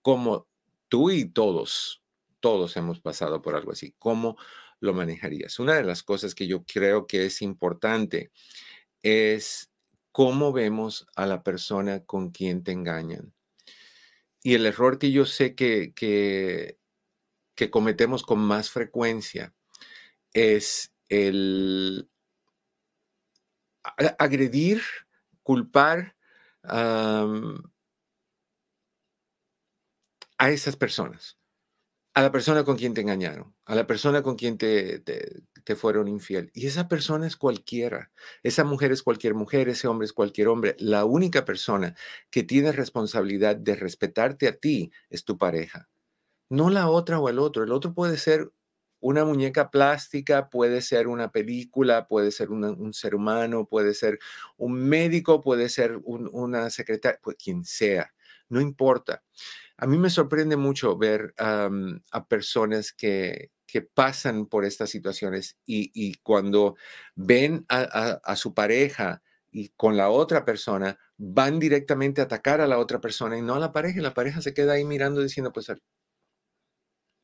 [0.00, 0.48] como
[0.88, 2.02] tú y todos,
[2.40, 3.94] todos hemos pasado por algo así.
[3.98, 4.36] ¿Cómo
[4.80, 5.58] lo manejarías?
[5.58, 8.30] Una de las cosas que yo creo que es importante
[9.02, 9.70] es
[10.12, 13.32] cómo vemos a la persona con quien te engañan.
[14.42, 16.78] Y el error que yo sé que, que,
[17.70, 19.54] cometemos con más frecuencia
[20.32, 22.08] es el
[24.18, 24.82] agredir,
[25.42, 26.16] culpar
[26.64, 27.30] a
[30.38, 31.36] esas personas
[32.14, 36.08] a la persona con quien te engañaron, a la persona con quien te, te, fueron
[36.08, 36.50] infiel.
[36.52, 38.10] Y esa persona es cualquiera.
[38.42, 40.76] Esa mujer es cualquier mujer, ese hombre es cualquier hombre.
[40.78, 41.96] La única persona
[42.30, 45.88] que tiene responsabilidad de respetarte a ti es tu pareja,
[46.50, 47.64] no la otra o el otro.
[47.64, 48.52] El otro puede ser
[49.02, 54.20] una muñeca plástica puede ser una película, puede ser un ser humano, puede ser
[54.56, 58.14] un médico, puede ser una secretaria, pues quien sea,
[58.48, 59.24] no importa.
[59.76, 61.68] A mí me sorprende mucho ver a
[62.28, 66.76] personas que, que, pasan por estas situaciones y, cuando
[67.16, 72.78] ven a, su pareja y con la otra persona, van directamente a atacar a la
[72.78, 73.98] otra persona y no a la pareja.
[73.98, 75.66] Y la pareja se queda ahí mirando diciendo, pues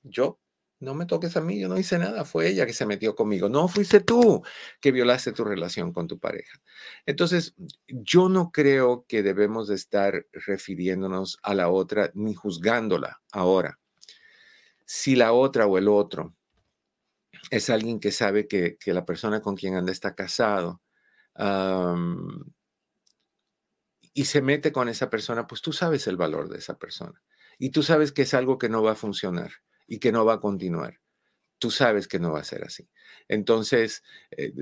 [0.02, 0.40] yo
[0.80, 3.48] no me toques a mí, yo no hice nada, fue ella que se metió conmigo,
[3.48, 4.42] no fuiste tú
[4.80, 6.60] que violaste tu relación con tu pareja.
[7.04, 7.54] Entonces,
[7.88, 13.78] yo no creo que debemos de estar refiriéndonos a la otra ni juzgándola ahora.
[14.84, 16.34] Si la otra o el otro
[17.50, 20.80] es alguien que sabe que, la persona con quien anda está casado
[24.14, 27.20] y se mete con esa persona, pues tú sabes el valor de esa persona
[27.58, 29.50] y tú sabes que es algo que no va a funcionar
[29.88, 31.00] y que no va a continuar.
[31.58, 32.88] Tú sabes que no va a ser así.
[33.26, 34.52] Entonces, eh,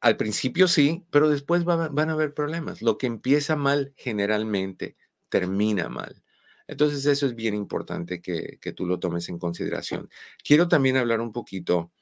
[0.00, 2.80] al principio sí, pero después van a haber problemas.
[2.80, 4.96] Lo que empieza mal generalmente
[5.28, 6.22] termina mal.
[6.68, 10.08] Entonces, eso es bien importante que, tú lo tomes en consideración.
[10.44, 11.92] Quiero también hablar un poquito,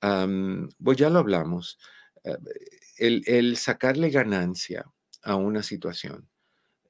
[0.00, 1.78] pues ya lo hablamos,
[2.24, 4.86] eh, el sacarle ganancia
[5.22, 6.28] a una situación,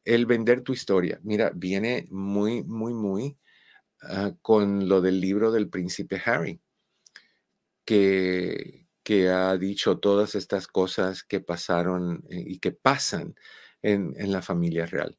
[0.05, 1.19] el vender tu historia.
[1.23, 3.39] Mira, viene muy, muy, muy
[4.03, 6.61] Ah, con lo del libro del príncipe Harry,
[7.85, 13.35] que, que ha dicho todas estas cosas que pasaron eh, y que pasan
[13.83, 15.17] en, la familia real.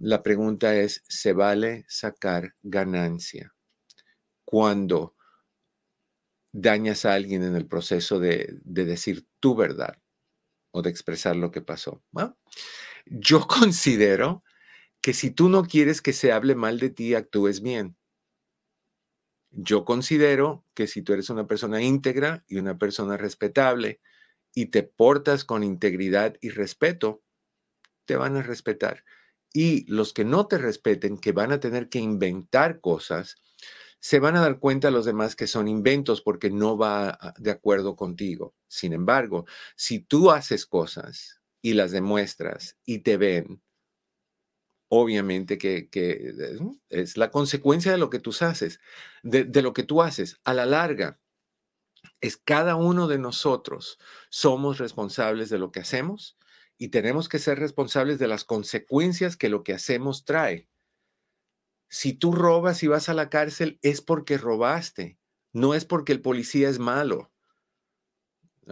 [0.00, 3.54] la pregunta es, ¿se vale sacar ganancia
[4.44, 5.16] cuando
[6.52, 9.98] dañas a alguien en el proceso de, decir tu verdad
[10.70, 12.02] o de expresar lo que pasó?
[13.06, 14.44] yo considero
[15.08, 17.96] que si tú no quieres que se hable mal de ti, actúes bien.
[19.48, 24.02] Yo considero que si tú eres una persona íntegra y una persona respetable
[24.52, 27.22] y te portas con integridad y respeto,
[28.04, 29.02] te van a respetar.
[29.54, 33.36] Y los que no te respeten, que van a tener que inventar cosas,
[34.00, 37.96] se van a dar cuenta los demás que son inventos porque no va de acuerdo
[37.96, 38.54] contigo.
[38.66, 43.62] Sin embargo, si tú haces cosas y las demuestras y te ven,
[44.88, 45.88] obviamente que,
[46.88, 48.80] es la consecuencia de lo que tú haces,
[49.22, 50.40] de, lo que tú haces.
[50.44, 51.20] A la larga,
[52.20, 53.98] es cada uno de nosotros
[54.30, 56.38] somos responsables de lo que hacemos
[56.76, 60.68] y tenemos que ser responsables de las consecuencias que lo que hacemos trae.
[61.88, 65.18] Si tú robas y vas a la cárcel es porque robaste,
[65.52, 67.32] no es porque el policía es malo.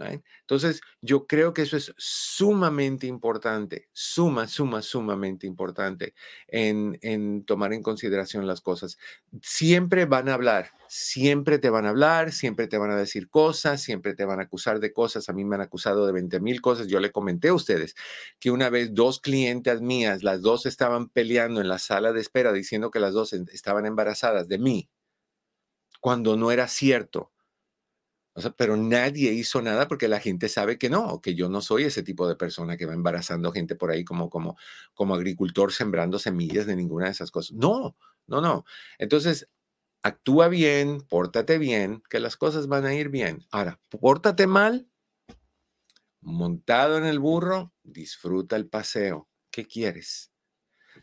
[0.05, 6.13] Entonces, yo creo que eso es sumamente importante, suma, suma, sumamente importante
[6.47, 8.97] en, en, tomar en consideración las cosas.
[9.41, 13.81] Siempre van a hablar, siempre te van a hablar, siempre te van a decir cosas,
[13.81, 15.29] siempre te van a acusar de cosas.
[15.29, 16.87] A mí me han acusado de 20 mil cosas.
[16.87, 17.95] Yo le comenté a ustedes
[18.39, 22.53] que una vez dos clientes mías, las dos estaban peleando en la sala de espera
[22.53, 24.89] diciendo que las dos estaban embarazadas de mí,
[25.99, 27.31] cuando no era cierto
[28.55, 32.03] pero nadie hizo nada porque la gente sabe que no, que yo no soy ese
[32.03, 34.57] tipo de persona que va embarazando gente por ahí como, como,
[34.93, 37.55] como agricultor sembrando semillas de ninguna de esas cosas.
[37.57, 37.95] No,
[38.27, 38.65] no, no.
[38.99, 39.49] Entonces,
[40.03, 43.45] actúa bien, pórtate bien, que las cosas van a ir bien.
[43.51, 44.87] Ahora, pórtate mal,
[46.21, 49.27] montado en el burro, disfruta el paseo.
[49.49, 50.31] ¿Qué quieres?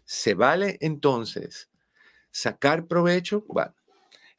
[0.05, 1.70] ¿Se vale entonces
[2.30, 3.45] sacar provecho?
[3.49, 3.74] Bueno,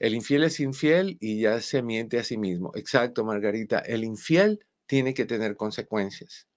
[0.06, 2.72] el infiel es infiel y ya se miente a sí mismo.
[2.76, 3.80] Exacto, Margarita.
[3.80, 6.48] El infiel tiene que tener consecuencias.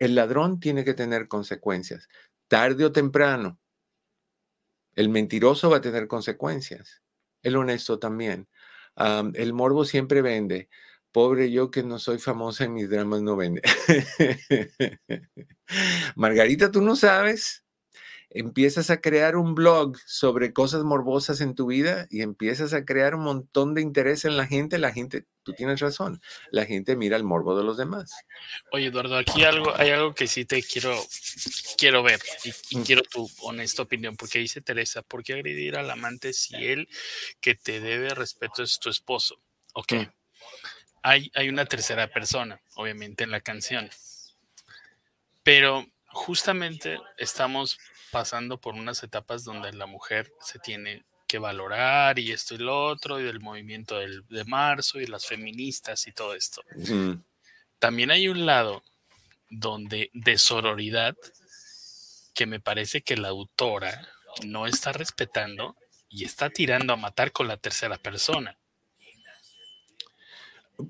[0.00, 2.08] El ladrón tiene que tener consecuencias.
[2.48, 3.60] Tarde o temprano.
[4.96, 7.00] El mentiroso va a tener consecuencias.
[7.44, 8.48] El honesto también.
[9.34, 10.68] el morbo siempre vende.
[11.12, 13.62] Pobre yo que no soy famosa en mis dramas no vende.
[16.16, 17.65] Margarita, tú no sabes
[18.38, 23.14] empiezas a crear un blog sobre cosas morbosas en tu vida y empiezas a crear
[23.14, 26.20] un montón de interés en la gente, la gente, tú tienes razón,
[26.50, 28.12] la gente mira el morbo de los demás.
[28.72, 31.02] Oye, Eduardo, aquí algo, hay algo que sí te quiero,
[31.78, 32.82] quiero ver y, mm.
[32.82, 36.88] quiero tu honesta opinión, porque dice Teresa, ¿por qué agredir al amante si él
[37.40, 39.40] que te debe respeto es tu esposo?
[39.72, 39.92] Ok.
[39.94, 40.10] Mm.
[41.02, 43.88] Hay, hay una tercera persona, obviamente, en la canción.
[45.42, 47.78] Pero justamente estamos
[48.16, 52.86] pasando por unas etapas donde la mujer se tiene que valorar y esto y lo
[52.86, 56.62] otro, y del movimiento del, de marzo y las feministas y todo esto.
[57.78, 58.82] También hay un lado
[59.50, 61.14] donde de sororidad
[62.32, 64.08] que me parece que la autora
[64.46, 65.76] no está respetando
[66.08, 68.56] y está tirando a matar con la tercera persona.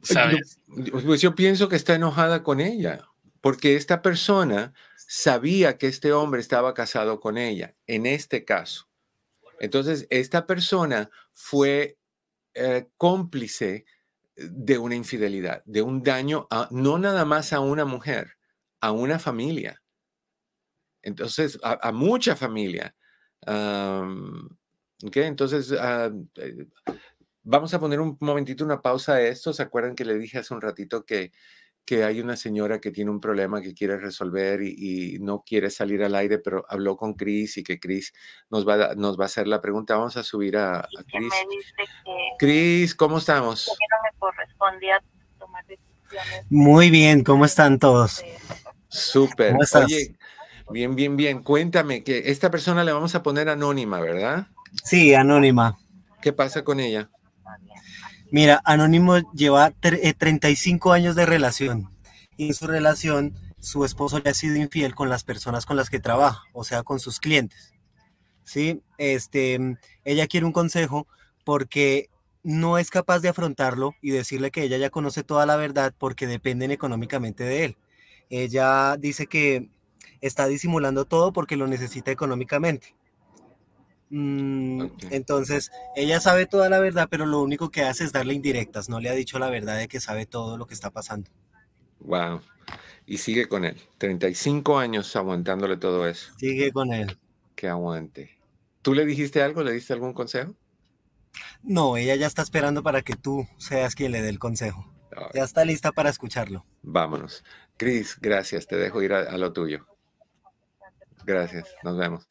[0.05, 0.61] ¿Sabes?
[1.03, 3.01] pues yo pienso que está enojada con ella,
[3.41, 4.75] porque esta persona
[5.07, 8.89] sabía que este hombre estaba casado con ella, en este caso.
[9.61, 11.99] Entonces, esta persona fue
[12.55, 13.85] eh, cómplice
[14.37, 18.33] de una infidelidad, de un daño, no nada más a una mujer,
[18.81, 19.83] a una familia.
[21.03, 22.95] Entonces, a, mucha familia.
[25.03, 26.67] Entonces, ah, eh,
[27.45, 29.53] vamos a poner un momentito una pausa a esto.
[29.53, 31.33] ¿Se acuerdan que le dije hace un ratito que
[31.87, 36.03] que hay una señora que tiene un problema que quiere resolver y, no quiere salir
[36.03, 38.13] al aire, pero habló con Chris y que Chris
[38.51, 39.97] nos va, a, nos va a hacer la pregunta.
[39.97, 41.33] Vamos a subir a, a Chris.
[42.39, 43.71] Chris, ¿cómo estamos?
[46.51, 48.25] Muy bien, ¿cómo están todos?
[48.89, 49.55] Súper.
[49.55, 50.17] Oye,
[50.71, 51.43] bien, bien, bien.
[51.43, 54.49] Cuéntame que esta persona le vamos a poner anónima, ¿verdad?
[54.85, 55.79] Sí, anónima.
[56.21, 57.11] ¿Qué pasa con ella?
[58.31, 61.91] Mira, Anónimo lleva 35 eh, años de relación
[62.37, 65.91] y en su relación su esposo le ha sido infiel con las personas con las
[65.91, 67.73] que trabaja, o sea, con sus clientes.
[68.45, 68.81] ¿Sí?
[68.99, 69.59] Este,
[70.05, 71.07] ella quiere un consejo
[71.45, 72.11] porque
[72.43, 76.27] no es capaz de afrontarlo y decirle que ella ya conoce toda la verdad porque
[76.27, 77.77] dependen económicamente de él.
[78.31, 79.69] Ella dice que
[80.21, 82.96] está disimulando todo porque lo necesita económicamente.
[84.11, 88.89] Mm, entonces, ella sabe toda la verdad, pero lo único que hace es darle indirectas.
[88.89, 91.31] No le ha dicho la verdad de que sabe todo lo que está pasando.
[92.01, 92.41] Wow.
[93.05, 93.81] Y sigue con él.
[93.99, 96.33] 35 años aguantándole todo eso.
[96.39, 97.19] Sigue con él.
[97.55, 98.39] Que aguante.
[98.83, 99.63] ¿Tú le dijiste algo?
[99.63, 100.55] ¿Le diste algún consejo?
[101.63, 104.93] No, ella ya está esperando para que tú seas quien le dé el consejo.
[105.35, 106.67] Ya está lista para escucharlo.
[106.83, 107.43] Vámonos.
[107.77, 108.67] Cris, gracias.
[108.67, 109.87] Te dejo ir a lo tuyo.
[111.25, 111.69] Gracias.
[111.83, 112.29] Nos vemos.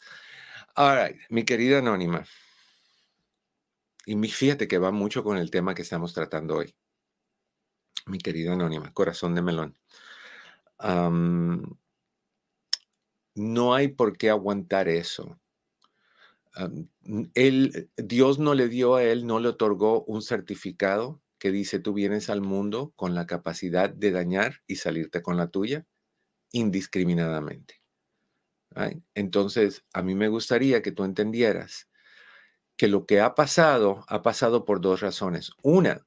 [0.75, 2.25] Ahora, mi querida Anónima,
[4.05, 6.75] y fíjate que va mucho con el tema que estamos tratando hoy.
[8.07, 9.77] Mi querida Anónima, corazón de melón.
[13.35, 15.39] no hay por qué aguantar eso.
[17.33, 21.93] él, Dios no le dio a él, no le otorgó un certificado que dice tú
[21.93, 25.85] vienes al mundo con la capacidad de dañar y salirte con la tuya
[26.51, 27.84] indiscriminadamente.
[29.13, 31.89] Entonces, a mí me gustaría que tú entendieras
[32.77, 35.51] que lo que ha pasado ha pasado por dos razones.
[35.61, 36.05] Una,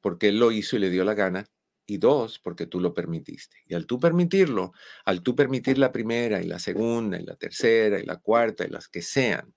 [0.00, 1.46] porque él lo hizo y le dio la gana.
[1.88, 3.58] Y dos, porque tú lo permitiste.
[3.64, 4.72] Y al tú permitirlo,
[5.04, 8.70] al tú permitir la primera y la segunda y la tercera y la cuarta y
[8.70, 9.54] las que sean,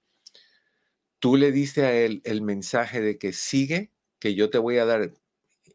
[1.20, 4.86] tú le diste a él el mensaje de que sigue, que yo te voy a
[4.86, 5.12] dar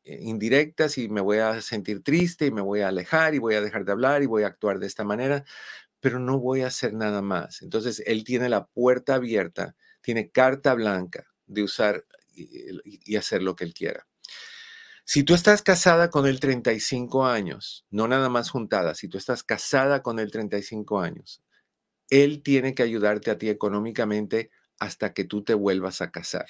[0.05, 3.55] eh, indirectas y me voy a sentir triste y me voy a alejar y voy
[3.55, 5.45] a dejar de hablar y voy a actuar de esta manera,
[6.05, 7.63] pero no voy a hacer nada más.
[7.63, 13.65] Entonces, él tiene la puerta abierta, tiene carta blanca de usar y, hacer lo que
[13.65, 14.07] él quiera.
[15.07, 19.43] Si tú estás casada con él 35 años, no nada más juntada, si tú estás
[19.45, 21.43] casada con él 35 años,
[22.11, 26.45] él tiene que ayudarte a ti económicamente hasta que tú te vuelvas a casar.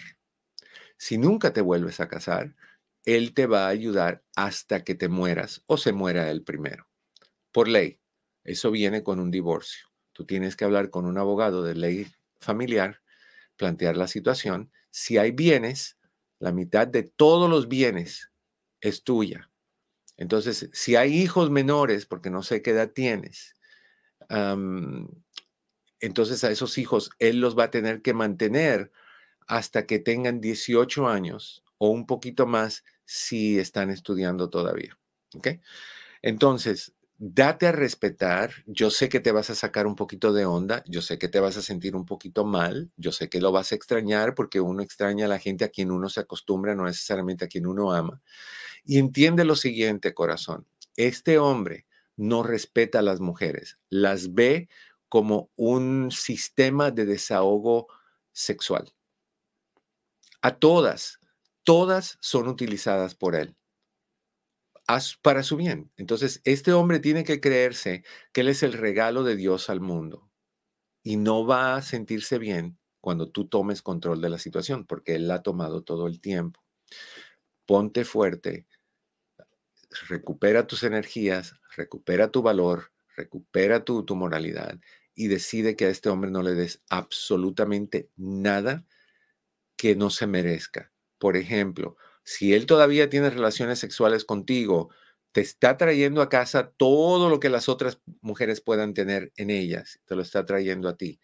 [0.97, 2.57] Si nunca te vuelves a casar,
[3.05, 6.89] él te va a ayudar hasta que te mueras o se muera él primero.
[7.53, 8.01] Por ley,
[8.45, 9.89] eso viene con un divorcio.
[10.13, 12.07] Tú tienes que hablar con un abogado de ley
[12.41, 13.01] familiar,
[13.57, 14.71] plantear la situación.
[14.91, 15.99] Si hay bienes,
[16.39, 18.31] la mitad de todos los bienes
[18.81, 19.51] es tuya.
[20.17, 23.57] Entonces, si hay hijos menores, porque no sé qué edad tienes,
[26.01, 28.93] entonces a esos hijos él los va a tener que mantener
[29.47, 34.99] hasta que tengan 18 años o un poquito más si están estudiando todavía.
[35.35, 35.49] ¿Ok?
[36.23, 38.51] Entonces, date a respetar.
[38.67, 41.41] Yo sé que te vas a sacar un poquito de onda, yo sé que te
[41.41, 44.83] vas a sentir un poquito mal, yo sé que lo vas a extrañar porque uno
[44.83, 48.23] extraña a la gente a quien uno se acostumbra, no necesariamente a quien uno ama.
[48.85, 50.67] Y entiende lo siguiente, corazón.
[50.97, 51.87] Este hombre
[52.17, 54.69] no respeta a las mujeres, las ve
[55.09, 57.89] como un sistema de desahogo
[58.33, 58.93] sexual.
[60.43, 61.19] A todas,
[61.63, 63.57] todas son utilizadas por él
[65.23, 65.91] para su bien.
[65.97, 70.31] Entonces, este hombre tiene que creerse que él es el regalo de Dios al mundo
[71.03, 75.29] y no va a sentirse bien cuando tú tomes control de la situación, porque él
[75.29, 76.63] la ha tomado todo el tiempo.
[77.67, 78.67] Ponte fuerte,
[80.09, 84.79] recupera tus energías, recupera tu valor, recupera tu, tu moralidad
[85.15, 88.87] y decide que a este hombre no le des absolutamente nada
[89.77, 90.93] que no se merezca.
[91.19, 94.91] Por ejemplo, si él todavía tiene relaciones sexuales contigo,
[95.33, 100.01] te está trayendo a casa todo lo que las otras mujeres puedan tener en ellas,
[100.07, 101.21] te lo está trayendo a ti.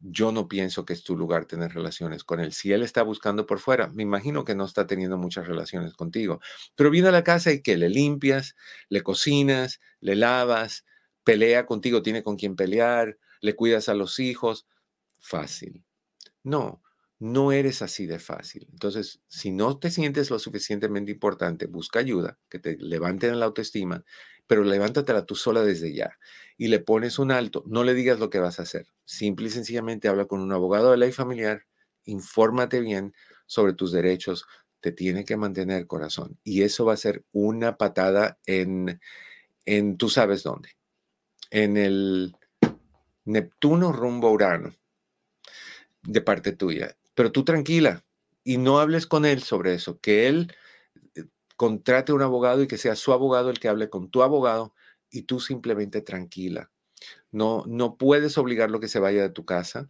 [0.00, 2.52] yo no pienso que es tu lugar tener relaciones con él.
[2.52, 6.40] Si él está buscando por fuera, me imagino que no está teniendo muchas relaciones contigo.
[6.74, 8.56] Pero viene a la casa y que le limpias,
[8.88, 10.84] le cocinas, le lavas,
[11.24, 14.66] pelea contigo, tiene con quien pelear, le cuidas a los hijos.
[15.20, 15.84] Fácil.
[16.42, 16.82] No,
[17.22, 18.66] no eres así de fácil.
[18.72, 24.04] Entonces, si no te sientes lo suficientemente importante, busca ayuda, que te levanten la autoestima,
[24.48, 26.18] pero levántatela tú sola desde ya
[26.58, 27.62] y le pones un alto.
[27.68, 28.88] No le digas lo que vas a hacer.
[29.04, 31.64] Simple y sencillamente habla con un abogado de ley familiar,
[32.06, 33.14] infórmate bien
[33.46, 34.44] sobre tus derechos,
[34.80, 36.40] te tiene que mantener corazón.
[36.42, 39.00] Y eso va a ser una patada en,
[39.64, 40.70] en tú sabes dónde,
[41.50, 42.34] en el
[43.24, 44.74] Neptuno rumbo Urano,
[46.02, 46.96] de parte tuya.
[47.22, 48.04] Pero tú tranquila
[48.42, 50.52] y no hables con él sobre eso, que él
[51.14, 51.22] eh,
[51.54, 54.74] contrate un abogado y que sea su abogado el que hable con tu abogado
[55.08, 56.72] y tú simplemente tranquila.
[57.30, 59.88] No, no puedes obligarlo que se vaya de tu casa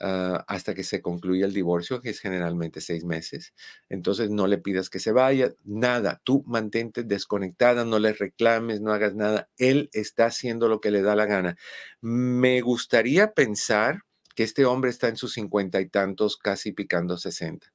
[0.00, 3.52] ah, hasta que se concluya el divorcio, que es generalmente seis meses.
[3.90, 6.22] Entonces no le pidas que se vaya, nada.
[6.24, 9.50] Tú mantente desconectada, no le reclames, no hagas nada.
[9.58, 11.58] Él está haciendo lo que le da la gana.
[12.00, 14.04] Me gustaría pensar
[14.40, 17.74] que este hombre está en sus cincuenta y tantos, casi picando sesenta,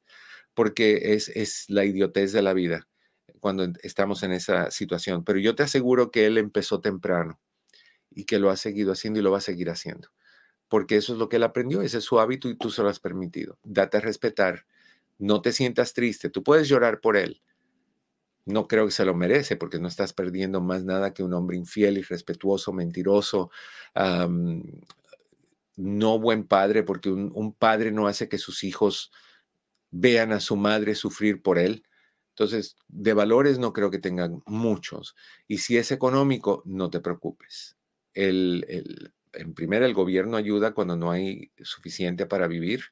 [0.55, 2.88] porque es, es la idiotez de la vida
[3.39, 5.24] cuando estamos en esa situación.
[5.24, 7.39] Pero yo te aseguro que él empezó temprano
[8.09, 10.09] y que lo ha seguido haciendo y lo va a seguir haciendo,
[10.68, 12.89] porque eso es lo que él aprendió, ese es su hábito y tú se lo
[12.89, 13.59] has permitido.
[13.61, 14.66] Date a respetar,
[15.20, 17.43] no te sientas triste, tú puedes llorar por él.
[18.47, 21.57] No creo que se lo merece porque no estás perdiendo más nada que un hombre
[21.57, 23.51] infiel, irrespetuoso, mentiroso,
[25.76, 29.11] no buen padre, porque un, padre no hace que sus hijos
[29.91, 31.84] vean a su madre sufrir por él.
[32.30, 35.15] Entonces, de valores no creo que tengan muchos.
[35.47, 37.78] Y si es económico, no te preocupes.
[38.13, 42.86] El, en primera, el gobierno ayuda cuando no hay suficiente para vivir.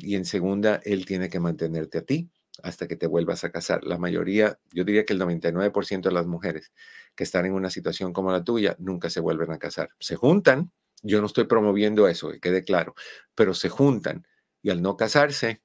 [0.00, 2.30] y en segunda, él tiene que mantenerte a ti
[2.62, 3.84] hasta que te vuelvas a casar.
[3.84, 6.72] La mayoría, yo diría que el 99% de las mujeres
[7.14, 9.90] que están en una situación como la tuya, nunca se vuelven a casar.
[9.98, 10.70] Se juntan,
[11.04, 12.94] yo no estoy promoviendo eso, que quede claro,
[13.34, 14.26] pero se juntan
[14.62, 15.62] y al no casarse,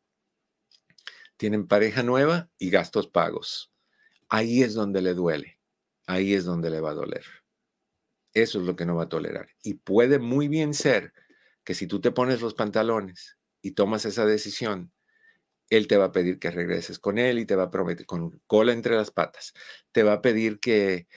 [1.37, 3.71] tienen pareja nueva y gastos pagos.
[4.27, 5.59] Ahí es donde le duele,
[6.05, 7.23] ahí es donde le va a doler.
[8.33, 9.49] Eso es lo que no va a tolerar.
[9.63, 11.13] Y puede muy bien ser
[11.63, 14.91] que si tú te pones los pantalones y tomas esa decisión,
[15.69, 18.41] él te va a pedir que regreses con él y te va a prometer con
[18.45, 19.53] cola entre las patas.
[19.91, 21.07] Te va a pedir que,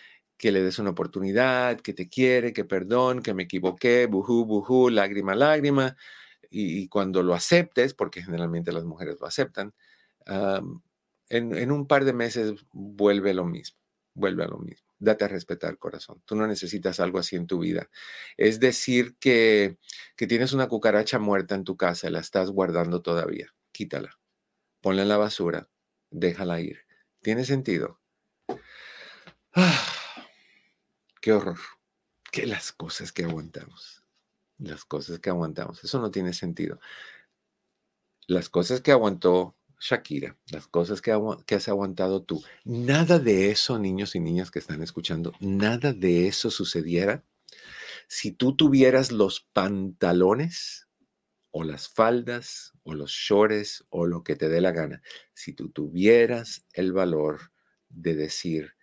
[0.42, 4.90] que le des una oportunidad, que te quiere, que perdón, que me equivoqué, bujú, bujú,
[4.90, 5.96] lágrima, lágrima.
[6.50, 9.72] Y, cuando lo aceptes, porque generalmente las mujeres lo aceptan,
[11.28, 13.78] en, un par de meses vuelve lo mismo,
[14.14, 14.88] vuelve a lo mismo.
[14.98, 16.20] Date a respetar, corazón.
[16.24, 17.88] Tú no necesitas algo así en tu vida.
[18.36, 19.78] Es decir, que,
[20.16, 23.54] que tienes una cucaracha muerta en tu casa la estás guardando todavía.
[23.70, 24.18] Quítala.
[24.80, 25.68] Ponla en la basura.
[26.10, 26.80] Déjala ir.
[27.20, 28.00] ¿Tiene sentido?
[29.54, 30.01] Ah.
[31.22, 31.58] Qué horror.
[32.30, 34.04] Que las cosas que aguantamos.
[34.58, 35.82] Las cosas que aguantamos.
[35.82, 36.78] Eso no tiene sentido.
[38.26, 43.78] Las cosas que aguantó Shakira, las cosas que, que, has aguantado tú, nada de eso,
[43.78, 47.24] niños y niñas que están escuchando, nada de eso sucediera
[48.14, 50.86] si tú tuvieras los pantalones
[51.50, 55.02] o las faldas o los shorts o lo que te dé la gana,
[55.32, 57.52] si tú tuvieras el valor
[57.88, 58.74] de decir,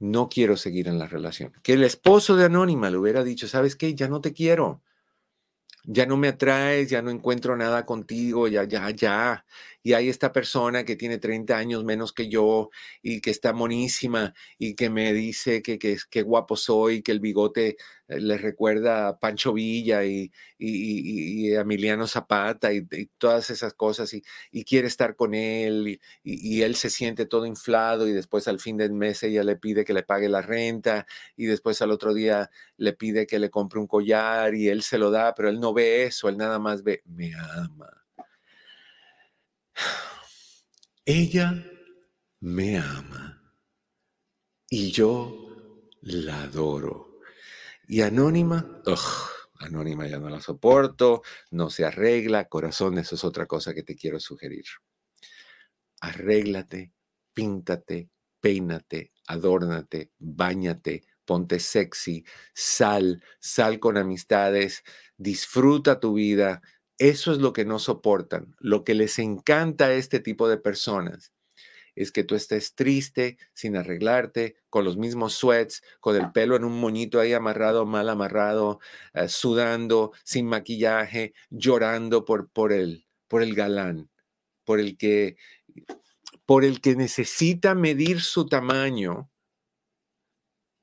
[0.00, 1.52] no quiero seguir en la relación.
[1.62, 3.94] Que el esposo de Anónima le hubiera dicho, ¿sabes qué?
[3.94, 4.82] Ya no te quiero
[5.84, 9.44] ya no me atraes, ya no encuentro nada contigo, ya, ya, ya.
[9.82, 12.70] Y hay esta persona que tiene 30 años menos que yo
[13.02, 17.76] y que está monísima y que me dice que, que, guapo soy, que el bigote
[18.08, 22.86] eh, le recuerda a Pancho Villa y, y, a Emiliano Zapata y,
[23.18, 24.22] todas esas cosas y,
[24.64, 28.92] quiere estar con él y, él se siente todo inflado y después al fin del
[28.92, 31.06] mes ella le pide que le pague la renta
[31.36, 34.98] y después al otro día le pide que le compre un collar y él se
[34.98, 37.99] lo da, pero él no ve eso, él nada más ve, me ama.
[41.04, 41.64] Ella
[42.40, 43.54] me ama
[44.68, 45.50] y yo
[46.02, 47.18] la adoro.
[47.88, 48.82] Y Anónima,
[49.58, 53.96] Anónima ya no la soporto, no se arregla, corazón, eso es otra cosa que te
[53.96, 54.64] quiero sugerir.
[56.00, 56.92] Arréglate,
[57.34, 58.08] píntate,
[58.40, 62.24] peínate, adórnate, bañate, ponte sexy,
[62.54, 64.82] sal, sal con amistades,
[65.16, 66.62] disfruta tu vida.
[67.00, 68.54] Eso es lo que no soportan.
[68.58, 71.32] Lo que les encanta a este tipo de personas
[71.94, 76.64] es que tú estés triste, sin arreglarte, con los mismos sweats, con el pelo en
[76.64, 78.80] un moñito ahí amarrado, mal amarrado,
[79.14, 84.10] eh, sudando, sin maquillaje, llorando por, por, el, por el galán,
[84.64, 85.38] por el que
[86.44, 89.30] por el que necesita medir su tamaño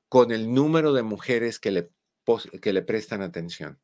[0.08, 1.90] con el número de mujeres que le,
[2.60, 3.78] que le prestan atención.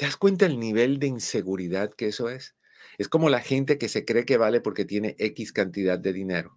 [0.00, 2.56] ¿Te das cuenta el nivel de inseguridad que eso es?
[2.96, 6.56] Es como la gente que se cree que vale porque tiene X cantidad de dinero,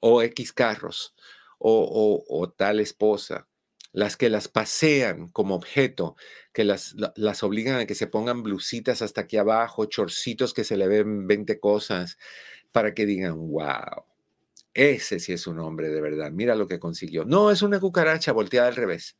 [0.00, 1.14] o X carros,
[1.58, 3.48] o, o, tal esposa,
[3.92, 6.16] las que las pasean como objeto,
[6.52, 10.76] que las, las obligan a que se pongan blusitas hasta aquí abajo, chorcitos que se
[10.76, 12.18] le ven 20 cosas,
[12.70, 14.04] para que digan, wow,
[14.74, 17.24] ese sí es un hombre de verdad, mira lo que consiguió.
[17.24, 19.16] No, es una cucaracha volteada al revés.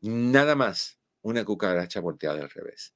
[0.00, 0.95] Nada más,
[1.26, 2.94] una cucaracha volteada al revés.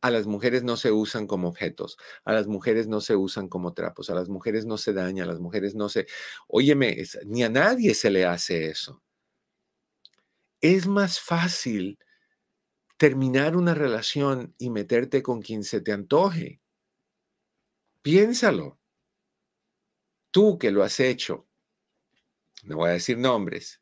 [0.00, 3.74] A las mujeres no se usan como objetos, a las mujeres no se usan como
[3.74, 6.06] trapos, a las mujeres no se daña, a las mujeres no se...
[6.48, 6.96] Óyeme,
[7.26, 9.02] ni a nadie se le hace eso.
[10.60, 11.98] Es más fácil
[12.96, 16.60] terminar una relación y meterte con quien se te antoje.
[18.00, 18.78] Piénsalo
[20.30, 21.46] tú que lo has hecho,
[22.64, 23.80] no voy a decir nombres,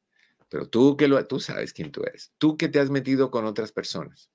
[0.55, 3.45] pero tú que lo, tú sabes quién tú eres, tú que te has metido con
[3.45, 4.31] otras personas,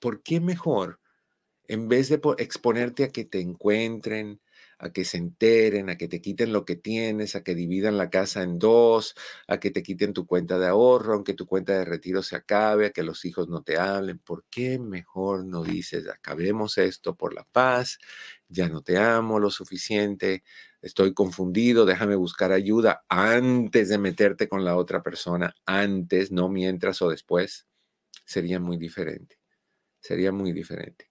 [0.00, 0.98] ¿por qué mejor,
[1.68, 4.40] en vez de exponerte a que te encuentren,
[4.78, 8.10] a que se enteren, a que te quiten lo que tienes, a que dividan la
[8.10, 9.14] casa en dos,
[9.46, 12.86] a que te quiten tu cuenta de ahorro, aunque tu cuenta de retiro se acabe,
[12.86, 14.18] a que los hijos no te hablen.
[14.18, 17.98] ¿Por qué mejor no dices, acabemos esto por la paz,
[18.48, 20.42] ya no te amo lo suficiente,
[20.86, 27.02] estoy confundido, déjame buscar ayuda antes de meterte con la otra persona, antes, no mientras
[27.02, 27.66] o después?
[28.24, 29.38] Sería muy diferente,
[30.00, 31.10] sería muy diferente.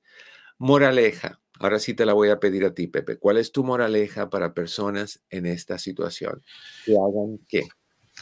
[0.57, 3.17] Moraleja, Ahora sí te la voy a pedir a ti, Pepe.
[3.17, 6.43] ¿Cuál es tu moraleja para personas en esta situación?
[6.85, 7.67] Que hagan qué.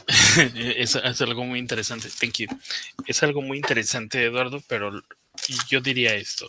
[0.76, 2.08] es, algo muy interesante.
[2.08, 2.48] Thank you.
[3.06, 4.92] Es algo muy interesante, Eduardo, pero
[5.68, 6.48] yo diría esto.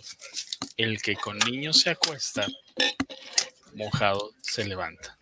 [0.77, 2.45] El que con niños se acuesta,
[3.75, 5.17] mojado se levanta.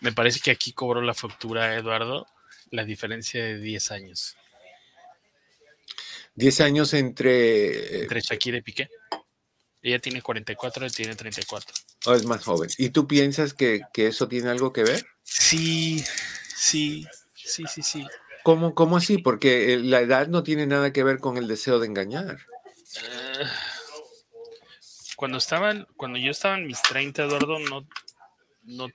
[0.00, 2.26] Me parece que aquí cobró la factura, Eduardo,
[2.70, 4.36] la diferencia de 10 años.
[6.34, 8.02] 10 años entre...
[8.02, 8.90] Entre Shakira y Piqué.
[9.82, 11.74] Ella tiene 44, él tiene 34.
[12.06, 12.70] Oh, es más joven.
[12.78, 15.04] ¿Y tú piensas que, eso tiene algo que ver?
[15.24, 16.04] Sí,
[16.56, 18.06] sí, sí, sí, sí.
[18.44, 19.18] ¿Cómo, cómo así?
[19.18, 22.38] Porque la edad no tiene nada que ver con el deseo de engañar.
[22.96, 23.44] Eh,
[25.22, 27.86] cuando estaban, cuando yo estaba en mis 30, Eduardo, no,
[28.64, 28.88] no,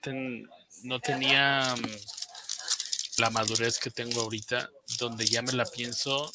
[0.84, 4.70] no tenía mm, la madurez que tengo ahorita,
[5.00, 6.30] donde ya me la pienso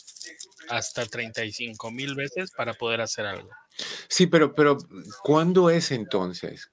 [0.71, 3.51] hasta 35 mil veces para poder hacer algo.
[4.09, 4.79] Sí, pero, pero
[5.23, 6.71] ¿cuándo es entonces?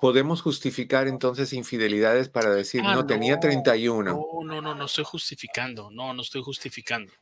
[0.00, 4.02] ¿Podemos justificar entonces infidelidades para decir, ah, no, tenía 31?
[4.10, 7.12] No, no, no, no estoy justificando, no, no estoy justificando.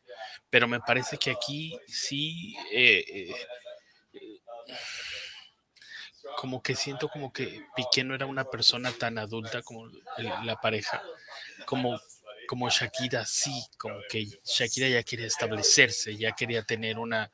[0.49, 3.35] Pero me parece que aquí sí, eh, eh,
[6.37, 9.89] como que siento como que Piqué no era una persona tan adulta como
[10.45, 11.03] la pareja,
[11.67, 12.01] como
[12.47, 17.31] como Shakira sí, como que Shakira ya quería establecerse, ya quería tener una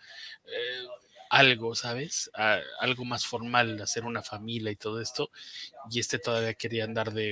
[1.32, 2.30] algo, ¿sabes?
[2.78, 5.30] algo más formal, hacer una familia y todo esto.
[5.90, 7.30] Y este todavía quería andar de...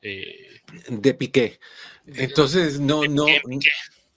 [0.00, 1.60] Eh, de piqué.
[2.06, 3.26] Entonces, no, no,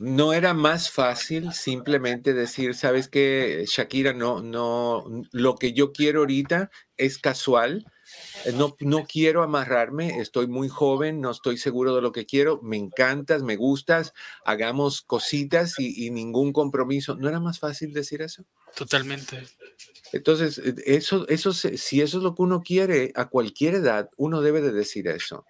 [0.01, 6.21] no era más fácil simplemente decir, sabes que Shakira, no, no, lo que yo quiero
[6.21, 7.85] ahorita es casual
[8.45, 12.59] eh, no, no quiero amarrarme, estoy muy joven, no estoy seguro de lo que quiero,
[12.61, 14.13] me encantas, me gustas,
[14.45, 17.15] hagamos cositas y, ningún compromiso.
[17.15, 18.43] ¿No era más fácil decir eso?
[18.75, 19.47] Totalmente.
[20.11, 24.41] Entonces, eh, eso, eso, si eso es lo que uno quiere a cualquier edad, uno
[24.41, 25.45] debe de decir eso.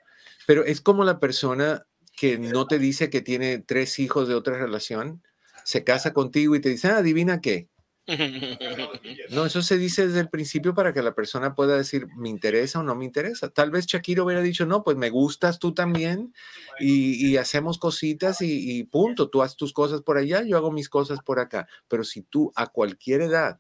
[0.46, 1.86] Pero es como la persona
[2.22, 5.24] que no te dice que tiene tres hijos de otra relación,
[5.64, 7.68] se casa contigo y te dice, ah, adivina qué,
[9.32, 12.80] no, eso se dice desde el principio para que la persona pueda decir, me interesa
[12.80, 13.50] o no me interesa.
[13.50, 16.32] Tal vez Shakira hubiera dicho, no, pues me gustas tú también
[16.80, 19.32] y, hacemos cositas y, y, punto.
[19.32, 21.68] Tú haces tus cosas por allá, yo hago mis cosas por acá.
[21.88, 23.60] Pero si tú a cualquier edad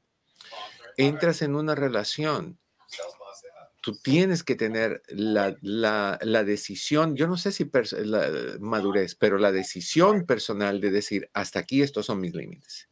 [0.98, 2.60] entras en una relación,
[3.82, 7.70] tú tienes que tener la, la, la decisión, yo no sé si
[8.04, 8.30] la
[8.60, 12.88] madurez, pero la decisión personal de decir, hasta aquí estos son mis límites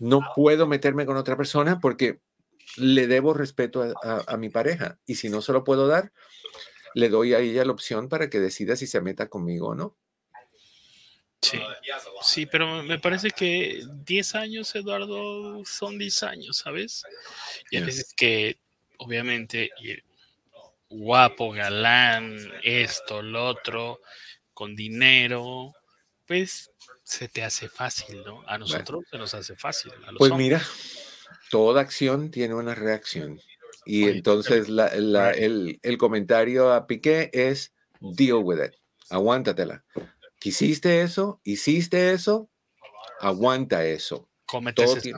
[0.00, 2.20] no puedo meterme con otra persona porque
[2.76, 4.98] le debo respeto a, mi pareja.
[5.06, 6.12] Y si no se lo puedo dar,
[6.94, 9.96] le doy a ella la opción para que decida si se meta conmigo o no.
[11.40, 11.58] Sí,
[12.22, 17.04] sí, pero me parece que 10 años, Eduardo, son 10 años, ¿sabes?
[17.70, 18.58] Y a veces que,
[18.98, 19.70] obviamente,
[20.90, 24.00] guapo, galán, esto, lo otro,
[24.52, 25.72] con dinero,
[26.26, 26.70] pues
[27.02, 28.42] se te hace fácil, ¿no?
[28.46, 29.92] A nosotros se nos hace fácil.
[30.18, 30.62] pues mira,
[31.50, 33.40] toda acción tiene una reacción.
[33.84, 38.74] Y entonces el, el, comentario a Piqué es deal with it,
[39.08, 39.84] aguántatela.
[40.38, 41.40] ¿Quisiste eso?
[41.42, 42.50] ¿Hiciste eso?
[43.20, 44.28] Aguanta eso.
[44.44, 45.12] Cómete ese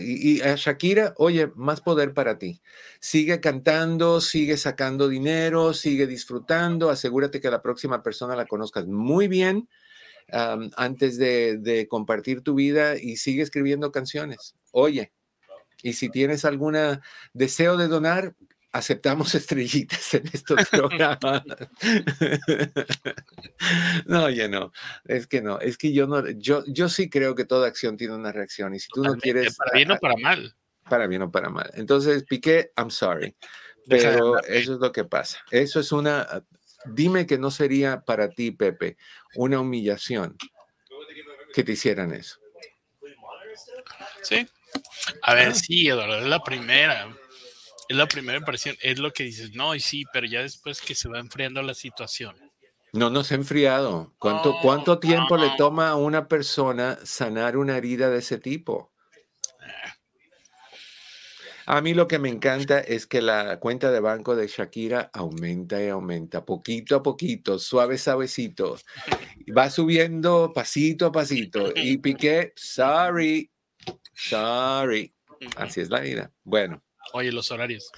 [0.00, 2.62] y, a Shakira, oye, más poder para ti.
[3.00, 6.90] Sigue cantando, sigue sacando dinero, sigue disfrutando.
[6.90, 9.68] Asegúrate que la próxima persona la conozcas muy bien
[10.76, 14.54] antes de, de, compartir tu vida y sigue escribiendo canciones.
[14.70, 15.12] Oye,
[15.82, 16.76] y si tienes algún
[17.32, 18.36] deseo de donar,
[18.72, 21.42] aceptamos estrellitas en estos programas.
[24.06, 24.72] no, ya no,
[25.04, 28.14] es que no, es que yo no, yo, yo sí creo que toda acción tiene
[28.14, 29.56] una reacción y si tú no quieres...
[29.56, 30.54] Para bien o para mal.
[30.88, 31.70] Para bien o para mal.
[31.74, 33.34] Entonces, Piqué, I'm sorry,
[33.88, 35.38] pero eso es lo que pasa.
[35.50, 36.26] Eso es una,
[36.86, 38.96] dime que no sería para ti, Pepe,
[39.34, 40.36] una humillación
[41.52, 42.38] que te hicieran eso.
[44.22, 44.46] Sí.
[45.22, 47.08] A ver, sí, Eduardo, es la primera
[47.90, 50.94] es la primera impresión, es lo que dices, no, y sí, pero ya después que
[50.94, 52.36] se va enfriando la situación.
[52.92, 54.14] No, no se ha enfriado.
[54.20, 58.92] ¿Cuánto, ¿cuánto tiempo le toma a una persona sanar una herida de ese tipo?
[61.66, 65.82] A mí lo que me encanta es que la cuenta de banco de Shakira aumenta
[65.82, 68.78] y aumenta, poquito a poquito, suave, suavecito.
[69.56, 71.72] Va subiendo pasito a pasito.
[71.74, 73.50] Y Piqué, sorry,
[74.14, 75.12] sorry.
[75.56, 76.30] Así es la vida.
[76.44, 77.90] Bueno, Oye, los horarios.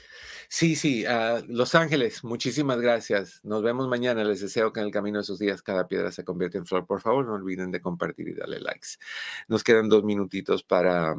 [0.48, 3.40] Sí, sí, uh, Los Ángeles, muchísimas gracias.
[3.42, 4.24] Nos vemos mañana.
[4.24, 6.86] Les deseo que en el camino de sus días cada piedra se convierta en flor.
[6.86, 8.90] Por favor, no olviden de compartir y darle likes.
[9.48, 11.16] Nos quedan dos minutitos para,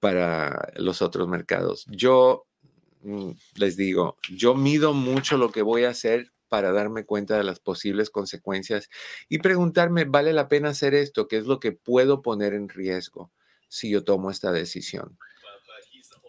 [0.00, 1.86] para los otros mercados.
[1.88, 2.46] Yo
[3.02, 7.44] mm, les digo, yo mido mucho lo que voy a hacer para darme cuenta de
[7.44, 8.90] las posibles consecuencias
[9.28, 11.26] y preguntarme, ¿vale la pena hacer esto?
[11.26, 13.32] ¿Qué es lo que puedo poner en riesgo
[13.68, 15.16] si yo tomo esta decisión?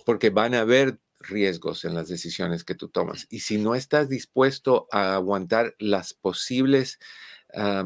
[0.04, 3.28] Porque van a haber riesgos en las decisiones que tú tomas.
[3.30, 7.00] Y si no estás dispuesto a aguantar las posibles
[7.54, 7.84] eh,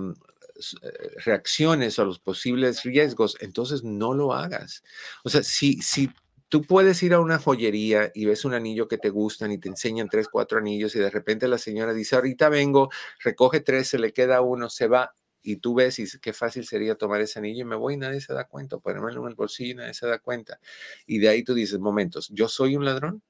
[1.23, 4.83] reacciones o los posibles riesgos, entonces no lo hagas.
[5.23, 6.09] O sea, si, si
[6.49, 9.69] tú puedes ir a una joyería y ves un anillo que te gustan y te
[9.69, 12.89] enseñan tres, cuatro anillos y de repente la señora dice, ahorita vengo,
[13.23, 15.13] recoge tres, se le queda uno, se va,
[15.47, 18.19] y tú ves y qué fácil sería tomar ese anillo y me voy y nadie
[18.19, 20.59] se da cuenta, ponérmelo en el bolsillo y nadie se da cuenta.
[21.05, 23.23] Y de ahí tú dices, momentos, ¿yo soy un ladrón?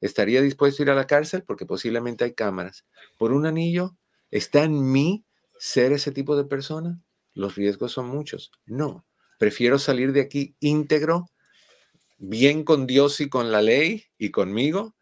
[0.00, 1.42] ¿Estaría dispuesto a ir a la cárcel?
[1.42, 2.86] Porque posiblemente hay cámaras.
[3.16, 3.96] ¿Por un anillo?
[4.30, 5.24] ¿Está en mí
[5.58, 7.02] ser ese tipo de persona?
[7.34, 8.52] Los riesgos son muchos.
[8.64, 9.04] No,
[9.40, 11.26] prefiero salir de aquí íntegro,
[12.18, 14.94] bien con Dios y con la ley y conmigo.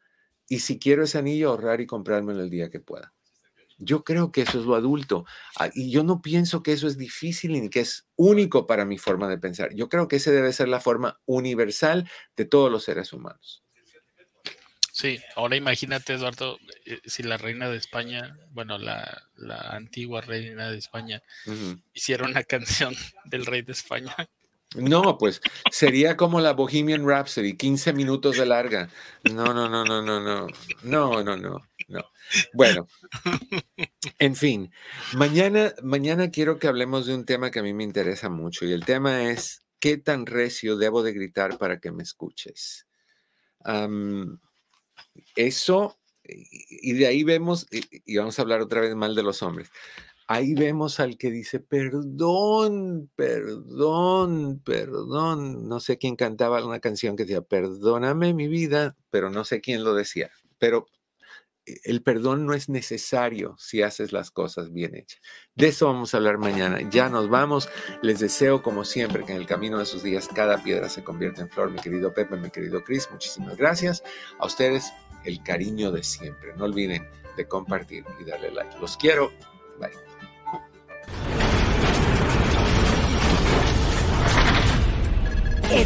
[0.49, 3.13] Y si quiero ese anillo, ahorrar y comprármelo el día que pueda.
[3.79, 5.27] Yo creo que eso es lo adulto.
[5.59, 8.99] Ah, y yo no pienso que eso es difícil ni que es único para mi
[8.99, 9.75] forma de pensar.
[9.75, 13.63] Yo creo que esa debe ser la forma universal de todos los seres humanos.
[14.97, 19.27] Sí, ahora imagínate, Eduardo, eh, si la reina de España, bueno, la,
[19.71, 21.23] antigua reina de España,
[21.93, 22.95] hiciera una canción
[23.27, 24.17] del rey de España.
[24.75, 28.89] No, pues sería como la Bohemian Rhapsody, 15 minutos de larga.
[29.25, 30.47] No, no, no, no, no, no.
[30.83, 31.63] No, no, no.
[31.89, 32.05] No.
[32.53, 32.89] Bueno,
[34.19, 34.73] en fin,
[35.15, 38.73] mañana, mañana quiero que hablemos de un tema que a mí me interesa mucho y
[38.73, 42.87] el tema es qué tan recio debo de gritar para que me escuches.
[45.37, 49.71] eso, y de ahí vemos, y vamos a hablar otra vez mal de los hombres,
[50.27, 55.69] ahí vemos al que dice, perdón, perdón, perdón.
[55.69, 59.85] No sé quién cantaba una canción que decía, perdóname mi vida, pero no sé quién
[59.85, 60.31] lo decía.
[60.59, 60.87] Pero
[61.85, 65.21] el perdón no es necesario si haces las cosas bien hechas.
[65.55, 66.79] De eso vamos a hablar mañana.
[66.91, 67.69] Ya nos vamos.
[68.03, 71.43] Les deseo, como siempre, que en el camino de sus días cada piedra se convierta
[71.43, 71.71] en flor.
[71.71, 74.03] Mi querido Pepe, mi querido Chris, muchísimas gracias.
[74.39, 74.93] A ustedes,
[75.25, 76.55] el cariño de siempre.
[76.57, 78.79] No olviden de compartir y darle like.
[78.79, 79.33] Los quiero.